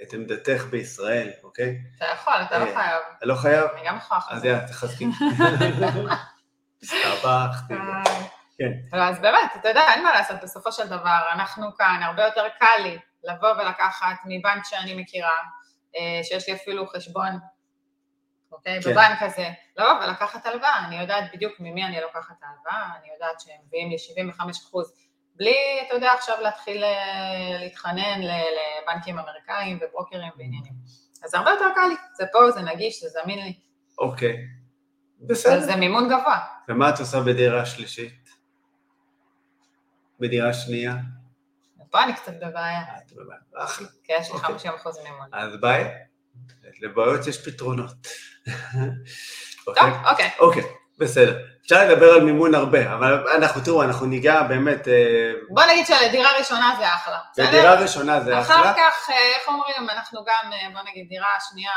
את 0.02 0.12
עמדתך 0.12 0.64
בישראל, 0.70 1.30
אוקיי? 1.42 1.78
אתה 1.96 2.04
יכול, 2.14 2.34
אתה 2.46 2.58
לא 2.58 2.64
אה, 2.64 2.74
חייב. 2.74 3.02
אני 3.22 3.28
לא 3.28 3.34
חייב? 3.34 3.70
אני 3.70 3.86
גם 3.86 3.96
יכולה 3.96 4.20
אז 4.20 4.44
לחזק. 4.44 4.44
יאללה, 4.44 4.68
תחזקי. 4.68 5.06
הסתבכתי. 6.82 7.74
כן. 8.58 8.98
לא, 8.98 9.02
אז 9.02 9.20
באמת, 9.20 9.50
אתה 9.60 9.68
יודע, 9.68 9.92
אין 9.94 10.02
מה 10.02 10.12
לעשות, 10.12 10.36
בסופו 10.42 10.72
של 10.72 10.86
דבר, 10.86 11.20
אנחנו 11.32 11.76
כאן, 11.76 12.00
הרבה 12.02 12.24
יותר 12.24 12.48
קל 12.58 12.82
לי 12.82 12.98
לבוא 13.24 13.48
ולקחת 13.48 14.16
מבנק 14.24 14.64
שאני 14.64 15.02
מכירה, 15.02 15.38
שיש 16.22 16.48
לי 16.48 16.54
אפילו 16.54 16.86
חשבון, 16.86 17.38
אוקיי, 18.52 18.82
כן. 18.82 18.90
בבנק 18.90 19.22
הזה, 19.22 19.48
לבוא 19.76 20.04
ולקחת 20.04 20.46
הלוואה, 20.46 20.86
אני 20.86 21.00
יודעת 21.00 21.24
בדיוק 21.34 21.60
ממי 21.60 21.84
אני 21.84 22.00
לוקחת 22.00 22.34
את 22.38 22.42
ההלוואה, 22.42 22.88
אני 23.00 23.08
יודעת 23.14 23.40
שהם 23.40 23.56
מביאים 23.66 23.90
לי 23.90 23.98
75 23.98 24.58
אחוז, 24.64 24.92
בלי, 25.36 25.56
אתה 25.86 25.94
יודע, 25.94 26.12
עכשיו 26.12 26.36
להתחיל 26.42 26.84
אה, 26.84 27.58
להתחנן 27.60 28.20
לבנקים 28.20 29.18
אמריקאים 29.18 29.78
וברוקרים 29.82 30.30
ועניינים. 30.38 30.72
אז 31.24 31.34
הרבה 31.34 31.50
יותר 31.50 31.64
קל 31.74 31.88
לי, 31.88 31.94
זה 32.14 32.24
פה, 32.32 32.50
זה 32.50 32.60
נגיש, 32.60 33.00
זה 33.00 33.08
זמין 33.08 33.38
לי, 33.38 33.52
אוקיי. 33.98 34.36
אבל 35.18 35.28
בסדר. 35.28 35.60
זה 35.60 35.76
מימון 35.76 36.08
גבוה. 36.08 36.38
ומה 36.68 36.90
את 36.90 37.00
עושה 37.00 37.20
בדירה 37.20 37.66
שלישית? 37.66 38.28
בדירה 40.20 40.52
שנייה? 40.52 40.94
פה 41.90 42.02
אני 42.02 42.14
קצת 42.14 42.32
בבעיה, 42.34 42.80
את 42.80 43.12
בבעיה. 43.12 43.40
אחלה. 43.64 43.88
כי 44.04 44.12
יש 44.12 44.28
לי 44.28 44.34
אוקיי. 44.34 44.48
50 44.48 44.72
אחוז 44.74 44.98
מימון. 45.04 45.28
אז 45.32 45.56
בעיה. 45.60 45.88
לבעיות 46.82 47.26
יש 47.26 47.48
פתרונות. 47.48 47.90
טוב, 49.64 49.74
אוקיי? 49.76 49.92
אוקיי. 50.10 50.30
אוקיי, 50.38 50.62
בסדר. 50.98 51.38
אפשר 51.62 51.88
לדבר 51.88 52.06
על 52.06 52.24
מימון 52.24 52.54
הרבה, 52.54 52.94
אבל 52.94 53.28
אנחנו, 53.36 53.60
תראו, 53.60 53.82
אנחנו 53.82 54.06
ניגע 54.06 54.42
באמת, 54.42 54.88
אה, 54.88 55.32
בוא 55.48 55.62
נגיד 55.64 55.86
שלדירה 55.86 56.38
ראשונה 56.38 56.74
זה 56.78 56.94
אחלה? 56.94 57.18
בדירה 57.38 57.74
ראשונה 57.74 58.20
זה 58.20 58.40
אחר 58.40 58.54
אחלה. 58.54 58.74
כך, 58.76 59.10
אה, 59.10 59.32
איך 59.36 59.48
אומרים, 59.48 59.90
אנחנו 59.90 60.24
גם, 60.24 60.52
אה, 60.52 60.68
בוא 60.72 60.90
נגיד, 60.90 61.08
דירה 61.08 61.28
שנייה, 61.50 61.72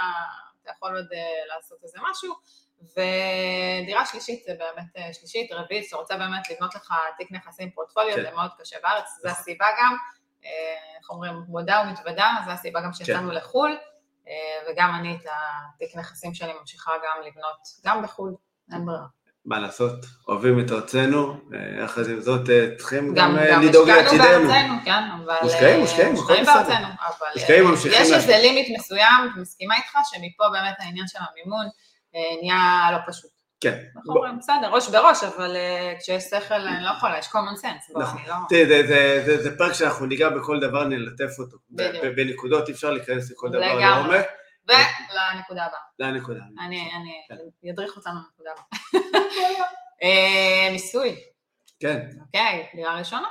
אתה 0.64 0.72
יכול 0.72 0.96
עוד 0.96 1.08
אה, 1.14 1.56
לעשות 1.56 1.78
איזה 1.84 1.98
משהו, 2.12 2.34
ודירה 2.82 4.06
שלישית 4.06 4.44
זה 4.44 4.54
באמת 4.54 4.98
אה, 4.98 5.14
שלישית, 5.14 5.52
רביעית, 5.52 5.86
שאתה 5.86 5.98
רוצה 5.98 6.18
באמת 6.18 6.50
לבנות 6.50 6.76
לך 6.76 6.94
תיק 7.18 7.32
נכסים 7.32 7.72
פורטפוליו, 7.72 8.16
כן. 8.16 8.22
זה 8.22 8.32
מאוד 8.32 8.52
קשה 8.60 8.78
בארץ, 8.84 9.06
זו 9.24 9.30
הסיבה 9.30 9.66
גם, 9.80 9.96
אה, 10.46 10.50
איך 11.00 11.10
אומרים, 11.10 11.34
מודה 11.48 11.84
ומתוודה, 11.86 12.32
זו 12.46 12.52
הסיבה 12.52 12.82
גם 12.82 12.94
שיצאנו 12.94 13.32
לחו"ל, 13.32 13.78
אה, 14.28 14.34
וגם 14.72 14.96
אני 15.00 15.16
את 15.16 15.26
התיק 15.26 15.96
נכסים 15.96 16.34
שלי 16.34 16.54
ממשיכה 16.60 16.92
גם 16.92 17.22
לבנות, 17.28 17.58
גם 17.86 18.04
בחו"ל, 18.04 18.36
אין 18.74 18.86
ברירה. 18.86 19.06
מה 19.46 19.60
לעשות, 19.60 20.06
אוהבים 20.28 20.60
את 20.60 20.72
ארצנו, 20.72 21.38
יחד 21.84 22.10
עם 22.10 22.22
זאת 22.22 22.50
צריכים 22.78 23.14
גם 23.14 23.16
גם, 23.16 23.38
אה, 23.38 23.52
גם 23.52 23.62
לדאוג 23.62 23.90
השקענו 23.90 24.18
לעתידנו. 24.18 24.48
בארצנו, 24.48 24.74
כן, 24.86 25.04
אבל... 25.24 25.36
מושקעים, 25.42 25.80
מושקעים, 25.80 26.08
הכל 26.08 26.22
מושקעים 26.22 26.44
בסדר. 26.44 26.54
בארצנו, 26.56 26.88
אבל... 27.08 27.28
מושקעים 27.36 27.64
ממשיכים 27.64 28.02
יש. 28.02 28.12
איזה 28.12 28.38
לימיט 28.38 28.80
מסוים, 28.80 29.34
מסכימה 29.38 29.76
איתך, 29.76 29.98
שמפה 30.04 30.44
באמת 30.52 30.76
העניין 30.80 31.08
של 31.08 31.20
המימון 31.32 31.66
נהיה 32.14 32.90
לא 32.92 32.98
פשוט. 33.08 33.32
כן. 33.62 33.84
אנחנו 33.96 34.14
בוא- 34.14 34.16
אומרים, 34.22 34.40
בסדר, 34.40 34.70
ראש 34.74 34.90
בראש, 34.90 35.24
אבל 35.24 35.56
אה, 35.56 35.94
כשיש 36.00 36.24
שכל, 36.24 36.54
אני 36.54 36.84
לא 36.84 36.90
יכולה, 36.98 37.18
יש 37.18 37.26
common 37.28 37.62
sense, 37.62 38.02
נכון. 38.02 38.22
לא... 38.28 38.36
זה- 39.44 39.58
פרק 39.58 39.74
שאנחנו 39.74 40.06
ניגע 40.06 40.30
בכל 40.30 40.60
דבר, 40.60 40.84
נלטף 40.84 41.40
אותו. 41.40 41.58
בדיוק. 41.72 42.06
בנקודות 42.16 42.68
אי 42.68 42.74
אפשר 42.74 42.92
להיכנס 42.92 43.32
לכל 43.32 43.50
דבר. 43.50 43.60
לעומק. 43.80 44.26
ולנקודה 44.68 45.66
הבאה. 45.66 45.80
לנקודה. 46.00 46.40
אני, 46.66 46.92
אני 46.96 47.12
כן. 47.30 47.70
אדריך 47.70 47.98
אותנו 47.98 48.14
לנקודה 48.14 48.50
הבאה. 48.52 49.04
אה, 50.04 50.70
מיסוי, 50.72 51.16
כן, 51.80 52.10
אוקיי, 52.26 52.68
דירה 52.76 52.96
ראשונה, 53.00 53.28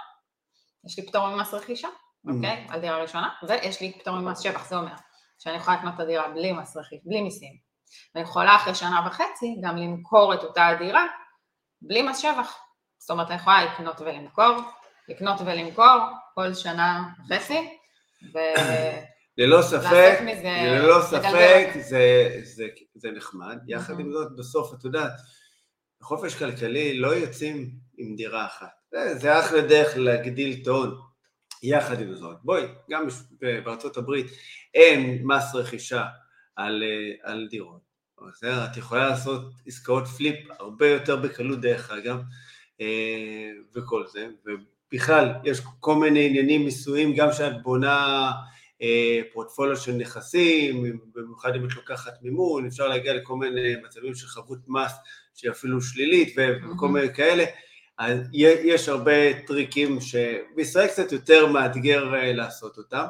יש 0.87 0.99
לי 0.99 1.07
פטור 1.07 1.29
ממס 1.29 1.55
רכישה, 1.55 1.89
Mm. 2.27 2.31
אוקיי, 2.35 2.67
על 2.71 2.81
דירה 2.81 3.03
ראשונה, 3.03 3.29
ויש 3.49 3.81
לי 3.81 3.93
פטור 3.99 4.15
ממס 4.17 4.41
שבח, 4.41 4.69
זה 4.69 4.77
אומר 4.77 4.93
שאני 5.39 5.57
יכולה 5.57 5.77
לקנות 5.77 5.95
את 5.95 6.01
הדירה 6.01 6.29
בלי 6.29 6.53
מס 6.53 6.77
רכישה, 6.77 7.03
בלי 7.05 7.23
מיסים. 7.23 7.68
ואני 8.15 8.25
יכולה 8.25 8.57
אחרי 8.57 8.75
שנה 8.75 9.07
וחצי 9.07 9.57
גם 9.63 9.77
למכור 9.77 10.35
את 10.35 10.43
אותה 10.43 10.67
הדירה 10.67 11.07
בלי 11.83 12.03
מס 12.03 12.19
שבח. 12.19 12.57
זאת 12.99 13.11
אומרת, 13.11 13.31
אני 13.31 13.37
יכולה 13.37 13.65
לקנות 13.65 14.01
ולמכור, 14.01 14.57
לקנות 15.09 15.41
ולמכור 15.41 15.99
כל 16.35 16.55
שנה 16.55 17.03
וחצי, 17.29 17.69
ולעשות 18.35 19.05
ללא 19.39 19.63
ספק, 19.63 20.19
מזה, 20.23 20.57
ללא 20.65 21.03
ספק. 21.03 21.69
זה, 21.81 22.41
זה, 22.43 22.67
זה 22.95 23.11
נחמד. 23.11 23.59
יחד 23.67 23.95
Mhm. 23.95 24.01
עם 24.01 24.13
זאת, 24.13 24.37
בסוף, 24.37 24.75
את 24.75 24.85
יודעת, 24.85 25.13
בחופש 26.01 26.35
כלכלי 26.35 26.99
לא 26.99 27.09
יוצאים 27.09 27.71
עם 27.99 28.17
דירה 28.17 28.47
אחת. 28.47 28.71
זה, 28.93 29.15
זה 29.15 29.41
אחלה 29.41 29.61
דרך 29.61 29.97
להגדיל 29.97 30.59
את 30.63 30.67
ההון. 30.67 31.01
יחד 31.63 32.01
עם 32.01 32.15
זאת, 32.15 32.37
בואי, 32.43 32.63
גם 32.91 33.07
בארצות 33.65 33.97
הברית 33.97 34.27
אין 34.75 35.21
מס 35.25 35.55
רכישה 35.55 36.05
על, 36.59 36.83
אה, 36.83 37.33
על 37.33 37.47
דירות. 37.51 37.81
בסדר? 38.29 38.65
את 38.65 38.77
יכולה 38.77 39.09
לעשות 39.09 39.43
עסקאות 39.67 40.07
פליפ 40.07 40.37
הרבה 40.59 40.89
יותר 40.89 41.17
בקלות 41.17 41.61
דרך 41.61 41.91
אגב, 41.91 42.21
אה, 42.81 43.51
וכל 43.75 44.07
זה, 44.07 44.29
ובכלל 44.45 45.33
יש 45.45 45.61
כל 45.81 45.95
מיני 45.95 46.27
עניינים 46.27 46.65
מיסויים, 46.65 47.15
גם 47.15 47.31
כשאת 47.31 47.63
בונה 47.63 48.31
אה, 48.83 49.21
פורטפוליו 49.33 49.77
של 49.77 49.93
נכסים, 49.93 51.01
במיוחד 51.15 51.55
אם 51.55 51.65
את 51.65 51.77
לוקחת 51.77 52.23
מימון, 52.23 52.67
אפשר 52.67 52.89
להגיע 52.89 53.15
לכל 53.15 53.37
מיני 53.37 53.77
מצבים 53.85 54.15
של 54.15 54.27
חבות 54.27 54.59
מס 54.69 54.93
שהיא 55.35 55.51
אפילו 55.51 55.81
שלילית 55.81 56.37
וכל. 56.37 56.89
מיני 56.89 57.15
כאלה. 57.15 57.45
אז 57.99 58.19
יש 58.33 58.89
הרבה 58.89 59.43
טריקים 59.47 59.99
שבישראל 60.01 60.87
קצת 60.87 61.13
יותר 61.13 61.47
מאתגר 61.47 62.05
לעשות 62.13 62.79
אותם. 62.79 63.05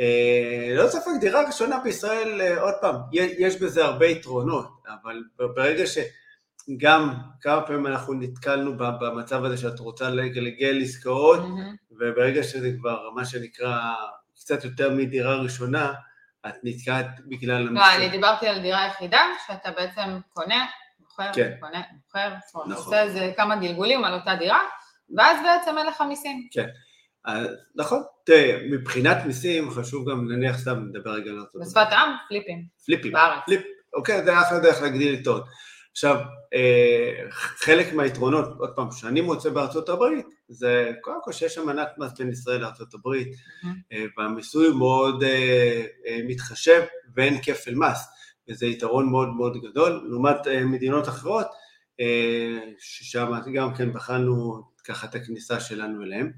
אה, 0.00 0.74
לא 0.76 0.88
ספק, 0.88 1.10
דירה 1.20 1.46
ראשונה 1.46 1.78
בישראל, 1.78 2.40
אה, 2.40 2.60
עוד 2.60 2.74
פעם, 2.80 2.96
יש 3.12 3.56
בזה 3.56 3.84
הרבה 3.84 4.06
יתרונות, 4.06 4.68
אבל 4.88 5.22
ברגע 5.36 5.84
שגם 5.86 7.14
כמה 7.40 7.62
פעמים 7.66 7.86
אנחנו 7.86 8.14
נתקלנו 8.14 8.76
במצב 8.76 9.44
הזה 9.44 9.56
שאת 9.56 9.78
רוצה 9.78 10.10
לגלגל 10.10 10.82
עסקאות, 10.82 11.40
מהמם. 11.40 11.74
וברגע 11.90 12.42
שזה 12.42 12.70
כבר 12.78 13.10
מה 13.14 13.24
שנקרא 13.24 13.94
קצת 14.36 14.64
יותר 14.64 14.90
מדירה 14.90 15.36
ראשונה, 15.36 15.92
את 16.48 16.54
נתקעת 16.62 17.06
בגלל 17.28 17.62
לא, 17.62 17.94
אני 17.96 18.08
דיברתי 18.08 18.48
על 18.48 18.60
דירה 18.60 18.86
יחידה, 18.86 19.20
שאתה 19.46 19.70
בעצם 19.70 20.18
קונה, 20.32 20.66
מוכר, 21.00 21.30
כן. 21.34 21.52
קונה, 21.60 21.82
מוכר, 21.94 22.34
נכון. 22.44 22.72
עושה 22.72 23.02
איזה 23.02 23.32
כמה 23.36 23.56
גלגולים 23.56 24.04
על 24.04 24.14
אותה 24.14 24.34
דירה, 24.34 24.60
ואז 25.16 25.36
בעצם 25.44 25.78
אין 25.78 25.86
לך 25.86 26.00
מיסים. 26.00 26.48
אז 26.58 26.64
נכון, 27.76 28.02
תראה, 28.24 28.58
מבחינת 28.70 29.16
מיסים 29.26 29.70
חשוב 29.70 30.10
גם 30.10 30.32
נניח 30.32 30.58
סתם 30.58 30.84
נדבר 30.88 31.10
רגע 31.10 31.30
על 31.30 31.38
ארצות 31.38 31.62
בשפת 31.62 31.86
העם, 31.90 32.08
פליפים, 32.28 32.64
פליפים, 32.86 33.12
בארץ. 33.12 33.42
פליפ, 33.46 33.62
אוקיי, 33.94 34.24
זה 34.24 34.40
אחלה 34.40 34.58
דרך 34.58 34.82
להגדיל 34.82 35.18
את 35.22 35.26
ההון. 35.26 35.40
עכשיו, 35.92 36.16
אה, 36.54 37.28
חלק 37.30 37.92
מהיתרונות, 37.92 38.44
עוד 38.58 38.70
פעם, 38.76 38.90
שאני 38.90 39.20
מוצא 39.20 39.50
בארצות 39.50 39.88
הברית, 39.88 40.26
זה 40.48 40.90
קודם 41.00 41.18
כל 41.22 41.32
שיש 41.32 41.58
אמנת 41.58 41.88
מס 41.98 42.12
בין 42.18 42.30
ישראל 42.30 42.60
לארצות 42.60 42.94
הברית. 42.94 43.28
אה, 43.92 44.04
והמיסוי 44.18 44.66
הוא 44.66 44.78
מאוד 44.78 45.22
אה, 45.22 45.84
אה, 46.06 46.20
מתחשב 46.26 46.82
ואין 47.16 47.42
כפל 47.42 47.74
מס, 47.74 48.08
וזה 48.48 48.66
יתרון 48.66 49.10
מאוד 49.10 49.28
מאוד 49.28 49.56
גדול, 49.62 50.06
לעומת 50.10 50.46
אה, 50.46 50.64
מדינות 50.64 51.08
אחרות, 51.08 51.46
אה, 52.00 52.58
ששם 52.78 53.32
גם 53.54 53.74
כן 53.74 53.92
בחנו 53.92 54.62
ככה 54.84 55.06
את 55.06 55.14
הכניסה 55.14 55.60
שלנו 55.60 56.04
אליהם. 56.04 56.32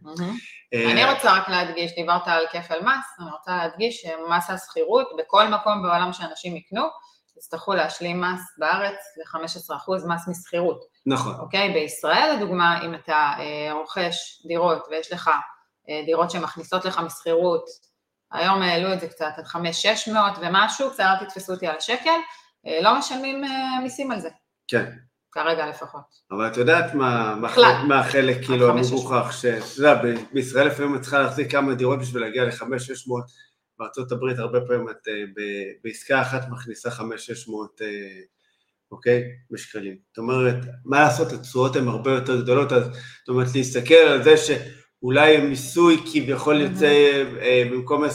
אה, 0.75 0.93
אני 0.93 1.13
רוצה 1.13 1.33
רק 1.33 1.49
להדגיש, 1.49 1.95
דיברת 1.95 2.29
על 2.29 2.45
כפל 2.53 2.81
מס, 2.81 3.07
אני 3.21 3.31
רוצה 3.31 3.57
להדגיש 3.57 4.03
שמס 4.03 4.51
השכירות, 4.51 5.09
בכל 5.19 5.49
מקום 5.49 5.83
בעולם 5.83 6.13
שאנשים 6.13 6.57
יקנו, 6.57 6.83
יצטרכו 7.37 7.75
להשלים 7.75 8.21
מס 8.21 8.41
בארץ 8.59 8.97
ל-15% 9.17 10.09
מס 10.09 10.29
משכירות. 10.29 10.81
נכון, 11.07 11.35
אוקיי? 11.41 11.73
בישראל, 11.73 12.37
לדוגמה, 12.37 12.85
אם 12.85 12.95
אתה 12.95 13.33
אה, 13.39 13.73
רוכש 13.73 14.43
דירות 14.47 14.87
ויש 14.91 15.13
לך 15.13 15.31
אה, 15.89 16.03
דירות 16.07 16.31
שמכניסות 16.31 16.85
לך 16.85 16.99
משכירות, 16.99 17.65
היום 18.33 18.63
העלו 18.63 18.93
את 18.93 19.01
זה 19.01 19.09
קצת 19.09 19.33
עד 19.37 19.45
5-600 19.47 19.59
ומשהו, 20.41 20.91
קצת 20.91 21.01
אל 21.01 21.27
תתפסו 21.27 21.53
אותי 21.53 21.67
על 21.67 21.77
השקל, 21.77 22.19
אה, 22.67 22.81
לא 22.83 22.99
משלמים 22.99 23.45
אה, 23.45 23.81
מיסים 23.83 24.13
על 24.13 24.21
זה, 24.21 24.29
כן. 24.69 24.93
כרגע 25.35 25.67
לפחות. 25.67 26.01
אבל 26.31 26.47
את 26.47 26.57
יודעת 26.57 26.95
מה, 26.95 27.37
מה. 27.41 27.85
מה 27.89 28.01
החלק 28.01 28.45
כאילו 28.45 28.71
המגוחך, 28.71 29.33
שאתה 29.33 29.81
יודע, 29.81 29.95
ב- 29.95 30.25
בישראל 30.33 30.67
לפעמים 30.67 30.95
את 30.95 31.01
צריכה 31.01 31.19
להחזיק 31.19 31.51
כמה 31.51 31.75
דירות 31.75 31.99
בשביל 31.99 32.23
להגיע 32.23 32.45
ל-5-600, 32.45 33.11
בארצות 33.79 34.13
הברית 34.13 34.39
הרבה 34.39 34.61
פעמים 34.61 34.89
את 34.89 35.09
אה, 35.09 35.25
ב- 35.37 35.73
בעסקה 35.85 36.23
אחת 36.23 36.49
מכניסה 36.51 36.89
5-600, 36.91 37.03
אה, 37.83 37.87
אוקיי, 38.91 39.23
בשקלים. 39.51 39.97
זאת 40.09 40.19
אומרת, 40.19 40.57
מה 40.85 41.01
לעשות, 41.01 41.33
התשואות 41.33 41.77
הן 41.77 41.89
הרבה 41.89 42.11
יותר 42.11 42.41
גדולות, 42.41 42.73
אז 42.73 42.85
זאת 42.85 43.29
אומרת, 43.29 43.49
להסתכל 43.55 43.95
על 43.95 44.23
זה 44.23 44.35
שאולי 44.37 45.37
מיסוי 45.37 46.05
כביכול 46.13 46.61
יוצא 46.61 47.23
אה, 47.41 47.63
במקום 47.71 48.05
10% 48.05 48.09
15%, 48.09 48.11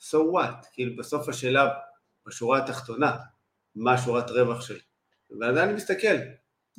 so 0.00 0.16
what? 0.34 0.66
כאילו 0.72 0.96
בסוף 0.98 1.28
השאלה, 1.28 1.68
בשורה 2.26 2.58
התחתונה, 2.58 3.16
מה 3.76 3.98
שורת 3.98 4.30
רווח 4.30 4.60
שלי? 4.60 4.87
ועדיין 5.40 5.68
אני 5.68 5.76
מסתכל. 5.76 6.16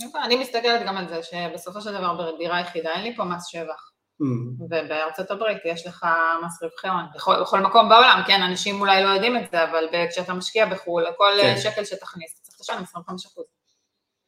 אוקיי, 0.05 0.21
אני 0.23 0.35
מסתכלת 0.35 0.85
גם 0.87 0.97
על 0.97 1.07
זה 1.09 1.23
שבסופו 1.23 1.81
של 1.81 1.93
דבר 1.93 2.33
בדירה 2.35 2.61
יחידה 2.61 2.91
אין 2.93 3.01
לי 3.03 3.15
פה 3.15 3.23
מס 3.23 3.47
שבח, 3.47 3.89
Mm, 4.21 4.63
ובארצות 4.63 5.31
הברית 5.31 5.57
יש 5.65 5.87
לך 5.87 6.05
מס 6.45 6.63
רווחי 6.63 6.87
הון, 6.87 7.05
בכל, 7.15 7.41
בכל 7.41 7.59
מקום 7.59 7.89
בעולם, 7.89 8.21
כן, 8.27 8.41
אנשים 8.41 8.81
אולי 8.81 9.03
לא 9.03 9.09
יודעים 9.09 9.37
את 9.37 9.51
זה, 9.51 9.63
אבל 9.63 9.85
כשאתה 10.09 10.33
משקיע 10.33 10.65
בחו"ל, 10.65 11.03
לכל 11.03 11.31
כן. 11.41 11.55
שקל 11.57 11.85
שתכניס, 11.85 12.31
אתה 12.41 12.51
צריך 12.51 12.59
לשלם 12.59 12.83
25%. 12.83 13.43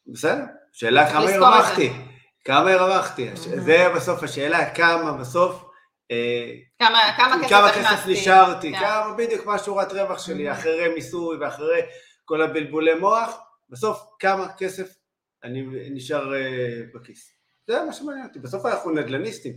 בסדר, 0.08 0.44
שאלה 0.72 1.12
כמה 1.12 1.20
הרווחתי, 1.30 1.92
כמה 2.46 2.72
הרווחתי, 2.72 3.30
Mhm. 3.34 3.38
זה 3.60 3.88
בסוף 3.96 4.24
השאלה, 4.24 4.74
כמה 4.76 5.12
בסוף, 5.14 5.64
אה, 6.12 6.48
כמה, 6.80 7.00
כמה 7.18 7.70
כסף 7.74 8.04
כמה 8.06 8.12
נשארתי, 8.14 8.72
כן. 8.74 8.80
כמה 8.80 9.14
בדיוק 9.18 9.46
מה 9.46 9.60
שורת 9.60 9.92
רווח 9.92 10.26
שלי, 10.26 10.50
Mhm. 10.50 10.54
אחרי 10.54 10.94
מיסוי 10.96 11.38
ואחרי 11.38 11.82
כל 12.26 12.42
הבלבולי 12.42 12.94
מוח, 12.94 13.38
בסוף 13.72 14.04
כמה 14.20 14.48
כסף 14.58 14.94
אני 15.44 15.66
נשאר 15.92 16.34
אה, 16.34 16.82
בכיס. 16.94 17.32
זה 17.68 17.84
מה 17.86 17.94
שמעניין 17.94 18.26
אותי, 18.26 18.40
בסוף 18.40 18.66
אנחנו 18.66 18.92
נדל"ניסטים, 18.92 19.54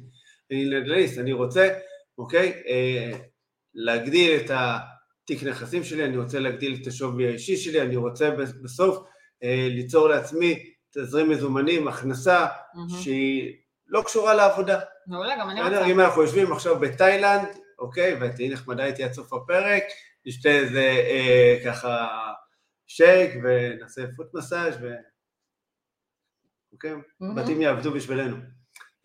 אני 0.51 0.65
נדל"ניסט, 0.65 1.19
אני 1.19 1.33
רוצה, 1.33 1.79
אוקיי, 2.19 2.63
אה, 2.69 3.19
להגדיל 3.75 4.41
את 4.41 4.51
התיק 4.55 5.43
נכסים 5.43 5.85
שלי, 5.85 6.05
אני 6.05 6.17
רוצה 6.17 6.39
להגדיל 6.39 6.79
את 6.83 6.87
השווי 6.87 7.29
האישי 7.29 7.57
שלי, 7.57 7.83
אני 7.83 7.97
רוצה 7.97 8.31
בסוף 8.63 9.05
אה, 9.43 9.67
ליצור 9.71 10.09
לעצמי 10.09 10.71
תזרים 10.95 11.31
מזומנים, 11.31 11.89
הכנסה 11.89 12.47
מהמם. 12.75 12.89
שהיא 13.03 13.57
לא 13.87 14.03
קשורה 14.03 14.35
לעבודה. 14.35 14.81
מעולה, 15.07 15.35
גם 15.41 15.51
אני? 15.51 15.63
רוצה. 15.63 15.87
אם 15.87 16.01
אנחנו 16.01 16.23
יושבים 16.23 16.53
עכשיו 16.53 16.81
בתאילנד, 16.81 17.49
אוקיי, 17.79 18.17
ואת 18.21 18.35
תהיי 18.35 18.49
נחמדה 18.49 18.85
איתי 18.85 19.05
עד 19.05 19.13
סוף 19.13 19.33
הפרק, 19.33 19.83
נשתה 20.27 20.49
איזה 20.49 20.81
אה, 20.81 21.57
ככה 21.65 22.09
שייק 22.87 23.31
ונעשה 23.45 24.03
פוט 24.17 24.35
מסאז' 24.35 24.77
ו... 24.83 24.95
אוקיי? 26.73 26.93
בתים 27.37 27.61
יעבדו 27.61 27.93
בשבילנו. 27.93 28.37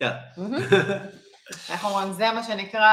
יאללה. 0.00 0.20
איך 1.70 1.84
אומרים, 1.84 2.12
זה 2.12 2.32
מה 2.32 2.42
שנקרא 2.42 2.90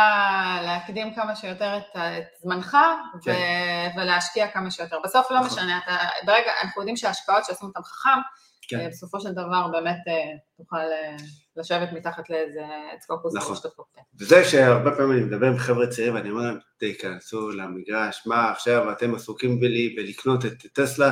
להקדים 0.65 1.15
כמה 1.15 1.36
שיותר 1.36 1.77
את, 1.77 1.98
את 1.98 2.24
זמנך 2.41 2.77
ו- 3.15 3.22
כן. 3.24 3.89
ולהשקיע 3.98 4.51
כמה 4.51 4.72
שיותר. 4.72 5.00
בסוף 5.03 5.32
לא 5.32 5.39
נכון. 5.39 5.48
משנה, 5.48 5.79
אתה, 5.84 5.98
ברגע, 6.25 6.51
אנחנו 6.63 6.82
יודעים 6.82 6.98
שההשקעות 6.98 7.46
שעושים 7.46 7.67
אותן 7.67 7.84
חכם, 7.84 8.20
כן. 8.67 8.79
אה, 8.79 8.88
בסופו 8.88 9.22
של 9.22 9.32
דבר 9.32 9.67
באמת 9.72 10.01
אה, 10.08 10.38
תוכל 10.58 10.77
אה, 10.77 11.15
לשבת 11.58 11.92
מתחת 11.94 12.30
לאיזה 12.30 12.60
עץ 12.94 13.06
קוקוס 13.06 13.36
נכון. 13.36 13.52
ולשתות 13.52 13.74
קוקטייל. 13.74 14.06
וזה 14.20 14.46
שהרבה 14.46 14.96
פעמים 14.96 15.12
אני 15.12 15.22
מדבר 15.22 15.48
עם 15.48 15.58
חבר'ה 15.58 15.88
צעירים 15.88 16.16
ואני 16.16 16.30
אומר 16.30 16.42
להם, 16.42 16.58
תיכנסו 16.78 17.52
למגרש, 17.52 18.24
מה 18.26 18.52
עכשיו 18.52 18.92
אתם 18.92 19.16
עסוקים 19.16 19.60
בלי 19.60 19.94
בלקנות 19.98 20.46
את 20.46 20.66
טסלה 20.74 21.12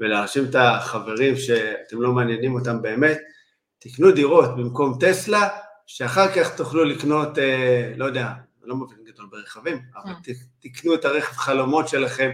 ולהרשים 0.00 0.44
את 0.50 0.54
החברים 0.58 1.36
שאתם 1.36 2.02
לא 2.02 2.12
מעניינים 2.12 2.54
אותם 2.54 2.82
באמת, 2.82 3.18
תקנו 3.78 4.12
דירות 4.12 4.56
במקום 4.56 4.98
טסלה, 5.00 5.48
שאחר 5.86 6.28
כך 6.32 6.56
תוכלו 6.56 6.84
לקנות, 6.84 7.38
אה, 7.38 7.92
לא 7.96 8.04
יודע, 8.04 8.28
לא 8.62 8.76
מבין 8.76 8.98
גדול 9.04 9.26
ברכבים, 9.30 9.82
אבל 9.96 10.12
Mm. 10.12 10.30
תקנו 10.60 10.94
את 10.94 11.04
הרכב 11.04 11.36
חלומות 11.36 11.88
שלכם, 11.88 12.30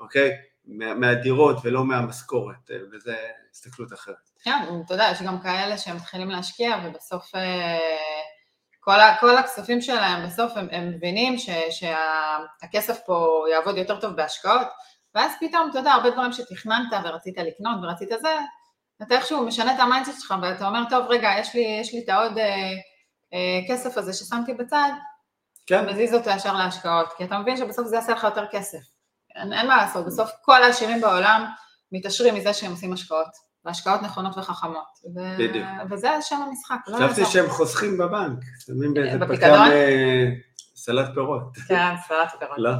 אוקיי? 0.00 0.30
מה- 0.66 0.94
מהדירות 0.94 1.56
ולא 1.64 1.84
מהמשכורת, 1.84 2.70
אה, 2.70 2.76
וזה 2.92 3.14
הסתכלות 3.56 3.92
אחרת. 3.92 4.30
כן, 4.42 4.58
אתה 4.84 4.94
יודע, 4.94 5.08
יש 5.12 5.22
גם 5.22 5.40
כאלה 5.40 5.78
שמתחילים 5.78 6.30
להשקיע 6.30 6.76
ובסוף 6.84 7.34
אה, 7.34 7.78
כל, 8.80 9.00
ה, 9.00 9.16
כל 9.20 9.36
הכספים 9.36 9.80
שלהם 9.80 10.26
בסוף 10.26 10.52
הם, 10.56 10.68
הם 10.72 10.90
מבינים 10.90 11.38
ש, 11.38 11.50
שהכסף 11.70 12.98
פה 13.06 13.44
יעבוד 13.52 13.76
יותר 13.76 14.00
טוב 14.00 14.12
בהשקעות, 14.12 14.66
ואז 15.14 15.32
פתאום, 15.40 15.70
אתה 15.70 15.78
יודע, 15.78 15.92
הרבה 15.92 16.10
דברים 16.10 16.32
שתכננת 16.32 16.92
ורצית 17.04 17.38
לקנות 17.38 17.78
ורצית 17.82 18.08
זה, 18.08 18.38
אתה 19.02 19.14
איכשהו 19.14 19.46
משנה 19.46 19.74
את 19.74 19.80
ה 19.80 19.85
mindset 19.85 20.20
שלך 20.20 20.34
ואתה 20.42 20.68
אומר, 20.68 20.82
טוב, 20.90 21.06
רגע, 21.08 21.30
יש 21.38 21.54
לי, 21.54 21.78
יש 21.80 21.94
לי 21.94 22.04
את 22.04 22.08
העוד 22.08 22.38
אה, 22.38 22.72
אה, 23.34 23.60
כסף 23.68 23.98
הזה 23.98 24.12
ששמתי 24.12 24.54
בצד, 24.54 24.90
כן. 25.66 25.86
מזיז 25.90 26.14
אותו 26.14 26.30
ישר 26.30 26.54
להשקעות, 26.54 27.12
כי 27.16 27.24
אתה 27.24 27.38
מבין 27.38 27.56
שבסוף 27.56 27.86
זה 27.86 27.96
יעשה 27.96 28.12
לך 28.12 28.24
יותר 28.24 28.46
כסף. 28.50 28.78
אין, 29.36 29.52
אין 29.52 29.66
מה 29.66 29.76
לעשות, 29.76 30.06
בסוף 30.06 30.30
כל 30.42 30.62
העשירים 30.62 31.00
בעולם 31.00 31.46
מתעשרים 31.92 32.34
מזה 32.34 32.52
שהם 32.52 32.70
עושים 32.70 32.92
השקעות. 32.92 33.46
והשקעות 33.66 34.02
נכונות 34.02 34.38
וחכמות. 34.38 34.98
ו... 35.16 35.18
בדיוק. 35.38 35.66
וזה 35.90 36.08
שם 36.20 36.36
המשחק, 36.36 36.76
לא 36.86 36.96
חשבתי 36.96 37.24
שהם 37.32 37.50
חוסכים 37.50 37.98
בבנק, 37.98 38.38
שמים 38.66 38.94
באיזה 38.94 39.18
פק"ם 39.26 39.54
אה, 39.72 40.26
סלט 40.76 41.14
פירות. 41.14 41.42
כן, 41.68 41.94
סלט 42.08 42.30
פירות. 42.38 42.58
לא. 42.58 42.70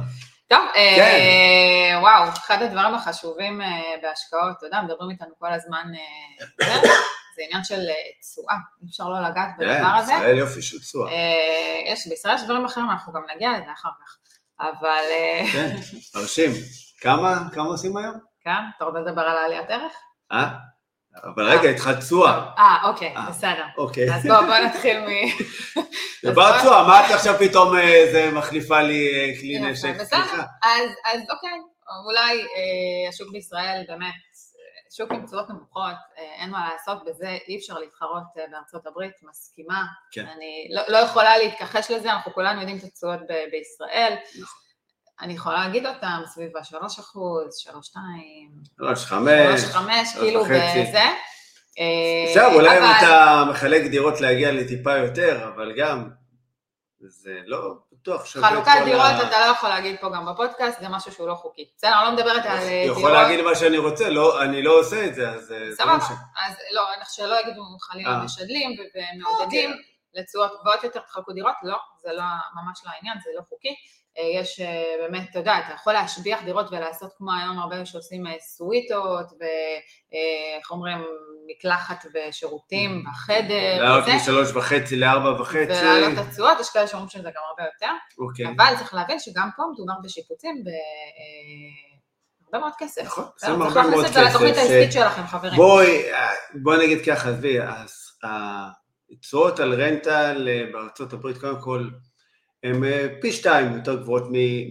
טוב, 0.47 0.59
אה, 0.75 0.95
כן. 0.97 1.97
וואו, 2.01 2.29
אחד 2.29 2.61
הדברים 2.61 2.93
החשובים 2.95 3.61
אה, 3.61 3.67
בהשקעות, 4.01 4.57
אתה 4.57 4.65
יודע, 4.65 4.81
מדברים 4.81 5.09
איתנו 5.09 5.33
כל 5.39 5.53
הזמן, 5.53 5.91
זה 7.35 7.41
עניין 7.47 7.63
של 7.63 7.79
תשואה, 8.21 8.55
אי 8.83 8.87
אפשר 8.89 9.09
לא 9.09 9.29
לגעת 9.29 9.49
כן, 9.57 9.65
בדבר 9.65 9.87
הזה. 9.87 10.11
כן, 10.11 10.17
ישראל 10.17 10.37
יופי 10.37 10.61
של 10.61 10.79
תשואה. 10.79 11.11
יש, 11.91 12.07
בישראל 12.07 12.35
יש 12.35 12.43
דברים 12.43 12.65
אחרים, 12.65 12.89
אנחנו 12.89 13.13
גם 13.13 13.21
נגיע 13.35 13.49
לזה 13.51 13.71
אחר 13.73 13.89
כך, 13.99 14.17
אבל... 14.59 15.03
כן, 15.53 15.75
מרשים. 16.15 16.51
כמה, 17.01 17.39
כמה 17.53 17.65
עושים 17.65 17.97
היום? 17.97 18.15
כן, 18.47 18.63
אתה 18.77 18.85
רוצה 18.85 18.99
לדבר 18.99 19.21
על 19.21 19.37
העליית 19.37 19.69
ערך? 19.69 19.93
אה? 20.31 20.49
אבל 21.23 21.43
רגע, 21.43 21.69
התחלת 21.69 21.99
תשואה. 21.99 22.53
אה, 22.57 22.77
אוקיי, 22.83 23.15
אה, 23.17 23.29
בסדר. 23.29 23.65
אוקיי. 23.77 24.15
אז 24.15 24.23
בואו 24.23 24.63
נתחיל 24.65 24.99
מ... 24.99 25.07
דבר 26.31 26.59
תשואה, 26.59 26.87
מה 26.87 27.05
את 27.05 27.11
עכשיו 27.11 27.35
פתאום 27.39 27.75
אה, 27.75 28.05
זה 28.11 28.31
מחליפה 28.31 28.81
לי 28.81 29.07
אה, 29.13 29.39
כלי 29.39 29.59
נשק? 29.59 29.93
בסדר, 29.99 30.43
אז 30.63 31.19
אוקיי, 31.31 31.59
אולי 32.05 32.45
השוק 33.09 33.31
בישראל 33.31 33.83
באמת, 33.87 34.13
שוק 34.97 35.11
עם 35.11 35.25
תשואות 35.25 35.49
נמוכות, 35.49 35.95
אין 36.17 36.49
מה 36.49 36.69
לעשות 36.73 37.05
בזה, 37.05 37.37
אי 37.47 37.57
אפשר 37.57 37.79
להתחרות 37.79 38.23
בארצות 38.51 38.87
הברית, 38.87 39.13
מסכימה. 39.23 39.83
כן. 40.11 40.25
אני 40.25 40.67
לא, 40.71 40.81
לא 40.87 40.97
יכולה 40.97 41.37
להתכחש 41.37 41.91
לזה, 41.91 42.13
אנחנו 42.13 42.33
כולנו 42.33 42.59
יודעים 42.59 42.77
את 42.77 42.83
התשואות 42.83 43.19
בישראל. 43.51 44.15
נכון. 44.41 44.66
אני 45.21 45.33
יכולה 45.33 45.67
להגיד 45.67 45.85
אותם 45.85 46.21
סביב 46.25 46.57
ה-3 46.57 46.85
אחוז, 46.85 47.57
3, 47.57 47.87
2, 47.87 48.03
3, 48.77 49.05
5, 49.05 49.61
3, 49.61 49.73
5, 49.73 50.13
כאילו 50.19 50.43
בזה. 50.43 51.03
אה, 51.79 52.53
אולי 52.53 52.77
אם 52.77 52.83
אתה 52.97 53.43
מחלק 53.49 53.81
דירות 53.81 54.21
להגיע 54.21 54.51
לטיפה 54.51 54.97
יותר, 54.97 55.49
אבל 55.55 55.73
גם, 55.77 56.09
זה 56.99 57.39
לא 57.45 57.75
בטוח 57.91 58.25
שווה 58.25 58.49
חלוקת 58.49 58.71
דירות 58.85 59.11
אתה 59.27 59.39
לא 59.39 59.45
יכול 59.45 59.69
להגיד 59.69 59.95
פה 60.01 60.09
גם 60.09 60.25
בפודקאסט, 60.25 60.79
זה 60.79 60.89
משהו 60.89 61.11
שהוא 61.11 61.27
לא 61.27 61.33
חוקי. 61.33 61.69
בסדר, 61.77 61.93
אני 61.93 62.05
לא 62.05 62.11
מדברת 62.11 62.45
על 62.45 62.59
דירות. 62.59 62.97
יכול 62.97 63.11
להגיד 63.11 63.41
מה 63.41 63.55
שאני 63.55 63.77
רוצה, 63.77 64.09
לא, 64.09 64.43
אני 64.43 64.63
לא 64.63 64.79
עושה 64.79 65.05
את 65.05 65.15
זה, 65.15 65.29
אז... 65.29 65.51
אה, 65.51 65.75
סבבה, 65.75 65.93
אז 66.47 66.55
לא, 66.71 66.83
שלא 67.09 67.35
יגידו 67.41 67.63
חלילה 67.81 68.09
אה. 68.09 68.23
משדלים 68.23 68.69
ומעודדים 68.71 69.71
אוקיי. 69.71 69.83
לתשואות 70.13 70.51
גבוהות 70.61 70.83
יותר, 70.83 70.99
תחלקו 70.99 71.33
דירות, 71.33 71.55
לא, 71.63 71.77
זה 72.01 72.09
לא, 72.13 72.23
ממש 72.55 72.81
לא 72.85 72.91
העניין, 72.91 73.17
זה 73.23 73.29
לא 73.35 73.41
חוקי. 73.49 73.75
אה, 74.17 74.39
יש 74.41 74.59
אה, 74.59 74.95
באמת, 74.99 75.29
אתה 75.31 75.39
יודע, 75.39 75.59
אתה 75.65 75.73
יכול 75.73 75.93
להשביח 75.93 76.43
דירות 76.43 76.65
ולעשות 76.71 77.13
כמו 77.17 77.31
היום 77.33 77.59
הרבה 77.59 77.85
שעושים 77.85 78.27
אה, 78.27 78.31
סוויטות 78.39 79.25
ואיך 79.31 80.71
אומרים, 80.71 80.97
מקלחת 81.47 82.05
ושירותים. 82.13 83.03
בחדר. 83.11 83.81
לעלות 83.81 84.03
משלוש 84.15 84.51
וחצי 84.51 84.95
לארבע 84.95 85.41
וחצי. 85.41 85.57
ולעלות 85.57 86.17
התשואות, 86.17 86.59
יש 86.59 86.69
כאלה 86.69 86.87
שאומרים 86.87 87.09
שזה 87.09 87.29
גם 87.29 87.41
הרבה 87.49 87.63
יותר. 87.73 87.93
אוקיי. 88.19 88.45
אבל 88.57 88.77
צריך 88.77 88.93
להבין 88.93 89.19
שגם 89.19 89.49
פה 89.55 89.63
מדובר 89.73 89.93
בשיפוצים 90.03 90.63
ב... 90.63 90.67
הרבה 92.45 92.59
מאוד 92.59 92.73
כסף. 92.77 93.01
נכון, 93.01 93.23
עושים 93.33 93.61
הרבה 93.61 93.81
מאוד 93.81 94.05
כסף. 94.05 94.13
צריך 94.13 94.25
להכניס 94.25 94.49
את 94.49 94.53
זה 94.53 94.55
לתוכנית 94.55 94.57
העסקית 94.57 94.91
שלכם, 94.91 95.27
חברים. 95.27 95.55
בואי, 95.55 96.01
בואי 96.53 96.85
נגיד 96.85 97.05
ככה, 97.05 97.29
עזבי, 97.29 97.57
התשואות 99.11 99.59
על 99.59 99.81
רנטל 99.81 100.47
בארצות 100.71 101.13
הברית, 101.13 101.37
קודם 101.37 101.61
כל, 101.61 101.89
הן 102.63 102.83
אה, 102.83 103.07
פי 103.21 103.31
שתיים 103.31 103.73
יותר 103.73 104.01
גבוהות 104.01 104.23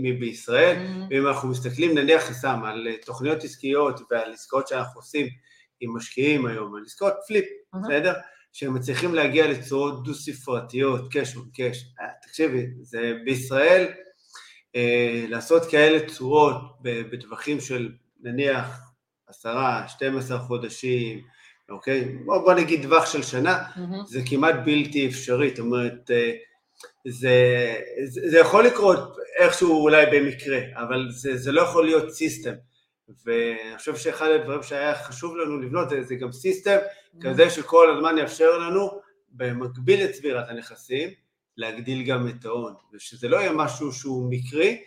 מבישראל, 0.02 0.76
mm-hmm. 0.76 1.06
ואם 1.10 1.26
אנחנו 1.26 1.48
מסתכלים 1.48 1.98
נניח 1.98 2.32
סתם 2.32 2.64
על 2.64 2.88
אה, 2.88 2.94
תוכניות 3.04 3.44
עסקיות 3.44 4.00
ועל 4.10 4.32
עסקאות 4.32 4.68
שאנחנו 4.68 5.00
עושים 5.00 5.26
עם 5.80 5.96
משקיעים 5.96 6.46
היום, 6.46 6.76
על 6.76 6.82
עסקאות 6.86 7.14
flip, 7.26 7.44
אמ-המ. 7.44 7.78
בסדר? 7.78 8.14
שהם 8.52 8.74
מצליחים 8.74 9.14
להגיע 9.14 9.48
לתשואות 9.48 10.04
דו-ספרתיות, 10.04 11.12
cash 11.12 11.36
on 11.36 11.50
cash. 11.50 11.84
אה, 12.00 12.06
תקשיבי, 12.22 12.66
זה 12.82 13.12
בישראל, 13.24 13.86
אה, 14.76 15.24
לעשות 15.28 15.62
כאלה 15.70 16.08
תשואות 16.08 16.56
בטווחים 16.82 17.60
של 17.60 17.92
נניח 18.20 18.80
עשרה, 19.26 19.88
12 19.88 20.38
חודשים, 20.38 21.20
אוקיי? 21.68 22.04
בוא, 22.24 22.38
בוא 22.38 22.54
נגיד 22.54 22.82
טווח 22.82 23.12
של 23.12 23.22
שנה, 23.22 23.64
אמ-המ. 23.76 24.06
זה 24.06 24.20
כמעט 24.26 24.54
בלתי 24.64 25.06
אפשרי, 25.06 25.48
זאת 25.48 25.58
אומרת, 25.58 26.10
אה, 26.10 26.32
זה, 27.06 27.74
זה, 28.04 28.30
זה 28.30 28.38
יכול 28.38 28.66
לקרות 28.66 29.16
איכשהו 29.38 29.82
אולי 29.82 30.06
במקרה, 30.12 30.58
אבל 30.74 31.06
זה, 31.10 31.36
זה 31.36 31.52
לא 31.52 31.60
יכול 31.62 31.84
להיות 31.84 32.12
system. 32.12 32.54
ואני 33.26 33.78
חושב 33.78 33.96
שאחד 33.96 34.28
הדברים 34.30 34.62
שהיה 34.62 34.94
חשוב 34.94 35.36
לנו 35.36 35.60
לבנות 35.60 35.90
זה, 35.90 36.02
זה 36.02 36.14
גם 36.14 36.32
system 36.32 36.76
mm-hmm. 36.76 37.22
כזה 37.22 37.50
שכל 37.50 37.96
הזמן 37.96 38.18
יאפשר 38.18 38.58
לנו 38.58 39.00
במקביל 39.30 40.04
לצבירת 40.04 40.48
הנכסים 40.48 41.10
להגדיל 41.56 42.02
גם 42.02 42.28
את 42.28 42.44
ההון, 42.44 42.74
ושזה 42.94 43.28
לא 43.28 43.36
יהיה 43.36 43.52
משהו 43.52 43.92
שהוא 43.92 44.30
מקרי, 44.30 44.82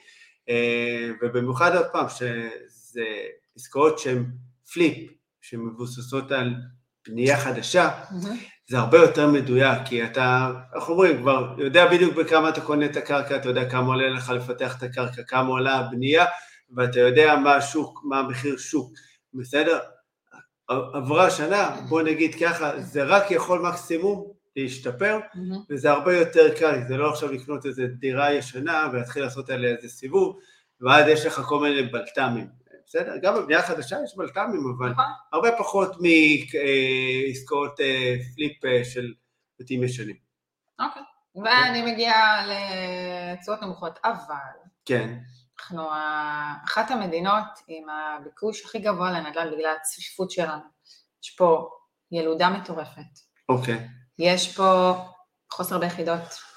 אה, 0.49 1.09
ובמיוחד 1.21 1.75
עוד 1.75 1.85
פעם 1.91 2.09
שזה 2.09 3.05
עסקאות 3.55 3.99
שהן 3.99 4.25
פליפ, 4.73 5.11
שמבוססות 5.41 6.31
על 6.31 6.53
בנייה 7.11 7.37
חדשה. 7.37 7.89
זה 8.69 8.77
הרבה 8.77 8.97
יותר 8.97 9.27
מדויק, 9.27 9.77
כי 9.85 10.03
אתה, 10.03 10.51
איך 10.75 10.89
אומרים, 10.89 11.17
כבר 11.17 11.53
יודע 11.57 11.87
בדיוק 11.87 12.15
בכמה 12.15 12.49
אתה 12.49 12.61
קונה 12.61 12.85
את 12.85 12.97
הקרקע, 12.97 13.35
אתה 13.35 13.49
יודע 13.49 13.69
כמה 13.69 13.87
עולה 13.87 14.09
לך 14.09 14.29
לפתח 14.29 14.77
את 14.77 14.83
הקרקע, 14.83 15.23
כמה 15.23 15.49
עולה 15.49 15.75
הבנייה, 15.75 16.25
ואתה 16.75 16.99
יודע 16.99 17.35
מה 17.35 17.55
השוק, 17.55 18.01
מה 18.03 18.19
המחיר 18.19 18.57
שוק, 18.57 18.93
בסדר? 19.33 19.79
עברה 20.67 21.29
שנה, 21.29 21.75
בוא 21.89 22.01
נגיד 22.01 22.35
ככה, 22.35 22.79
זה 22.79 23.03
רק 23.03 23.31
יכול 23.31 23.59
מקסימום 23.59 24.31
להשתפר, 24.55 25.19
mm-hmm. 25.19 25.55
וזה 25.69 25.91
הרבה 25.91 26.15
יותר 26.15 26.55
קל, 26.59 26.79
זה 26.87 26.97
לא 26.97 27.09
עכשיו 27.09 27.31
לקנות 27.31 27.65
איזה 27.65 27.87
דירה 27.87 28.33
ישנה 28.33 28.87
ולהתחיל 28.93 29.23
לעשות 29.23 29.49
עליה 29.49 29.75
איזה 29.75 29.89
סיבוב, 29.89 30.39
ואז 30.81 31.07
יש 31.07 31.25
לך 31.25 31.41
כל 31.45 31.59
מיני 31.59 31.83
בלת"מים. 31.83 32.47
בסדר? 32.89 33.17
גם 33.21 33.35
בבנייה 33.35 33.61
חדשה 33.61 33.97
יש 34.03 34.17
בלת"מים, 34.17 34.73
אבל 34.77 34.89
נכון. 34.89 35.05
הרבה 35.33 35.49
פחות 35.57 35.91
מעסקאות 35.91 37.79
אה, 37.79 38.15
פליפ 38.35 38.65
אה, 38.65 38.85
של 38.85 39.13
בתים 39.59 39.83
ישנים. 39.83 40.15
אוקיי, 40.79 41.01
ואני 41.35 41.91
מגיעה 41.91 42.45
לתשואות 42.47 43.61
נמוכות, 43.61 43.99
אבל... 44.03 44.69
כן. 44.85 45.19
אנחנו 45.59 45.89
אחת 46.65 46.91
המדינות 46.91 47.45
עם 47.67 47.83
הביקוש 47.89 48.65
הכי 48.65 48.79
גבוה 48.79 49.11
לנדל"ן 49.11 49.51
בגלל 49.51 49.75
הצפיפות 49.81 50.31
שלנו. 50.31 50.63
יש 51.23 51.29
פה 51.29 51.69
ילודה 52.11 52.49
מטורפת. 52.49 53.19
אוקיי. 53.49 53.87
יש 54.19 54.57
פה 54.57 54.93
חוסר 55.51 55.77
ביחידות 55.77 56.48